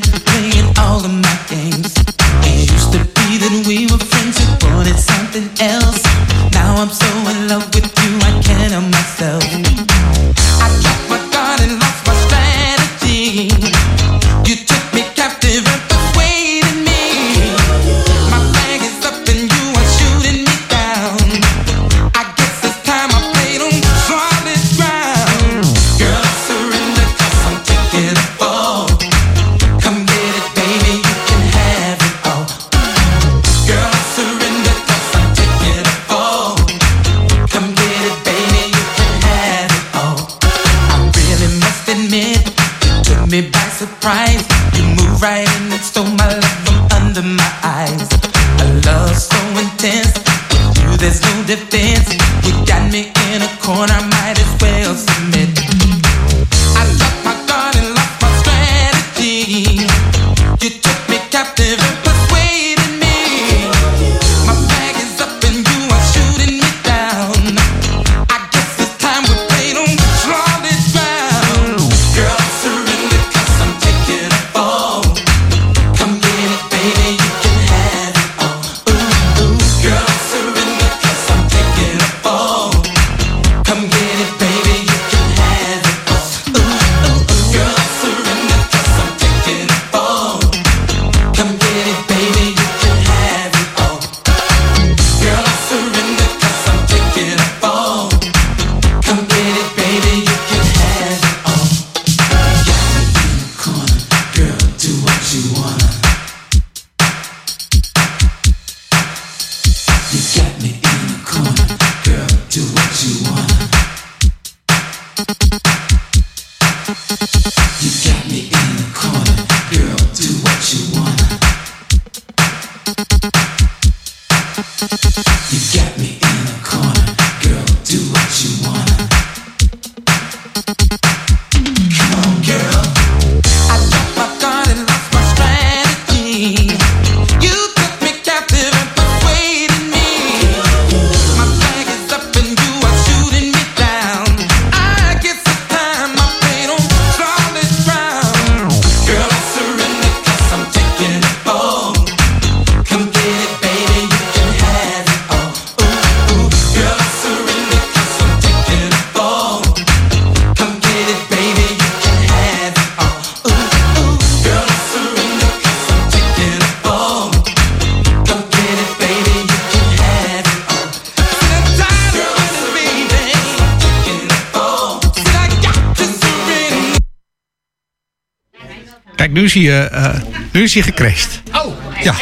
[179.55, 180.15] is hij, eh, eh,
[180.51, 181.41] nu is hij gecrashed.
[181.53, 181.73] Oh,
[182.03, 182.13] Ja.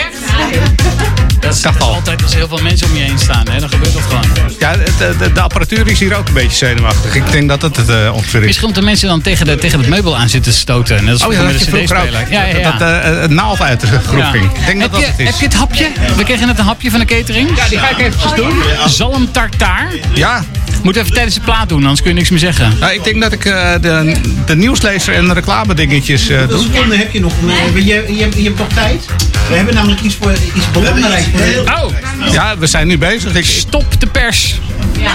[1.39, 3.47] Dat is, dat is altijd als heel veel mensen om je heen staan.
[3.49, 3.59] Hè?
[3.59, 4.25] Dan gebeurt dat gewoon.
[4.59, 7.15] Ja, de, de, de apparatuur is hier ook een beetje zenuwachtig.
[7.15, 8.45] Ik denk dat het het eh, ongeveer is.
[8.45, 11.03] Misschien omdat de mensen dan tegen, de, tegen het meubel aan zitten stoten.
[11.03, 12.27] Net als Oh ja, dat je de vroeger ook.
[12.29, 12.71] Ja, ja, ja.
[12.71, 14.29] Dat eh, het naald uit de groep Ja.
[14.31, 14.43] ging.
[14.43, 15.25] Ik denk heb, dat dat je, het is.
[15.25, 15.87] heb je het hapje?
[16.17, 17.57] We kregen net een hapje van de catering.
[17.57, 18.53] Ja, die ga ik eventjes doen.
[18.87, 19.87] Zalm tartaar.
[20.13, 20.43] Ja.
[20.87, 22.73] Moet even tijdens de plaat doen, anders kun je niks meer zeggen.
[22.79, 24.15] Nou, ik denk dat ik eh, de,
[24.45, 26.65] de nieuwslezer en de reclame dingetjes eh, Hoeveel doe.
[26.73, 27.33] seconden heb je nog?
[27.47, 29.05] Eh, Je, je, hebt- je hebt nog tijd?
[29.49, 31.25] We hebben namelijk iets, voor, iets belangrijks.
[31.65, 31.91] Oh,
[32.31, 33.35] Ja, we zijn nu bezig.
[33.35, 34.59] Ik, stop de pers.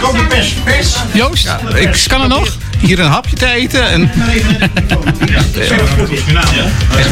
[0.03, 0.95] Kom de pers, pers.
[1.13, 2.57] Joost, ik kan het nog?
[2.79, 3.91] hier een hapje te eten.
[3.91, 4.11] En,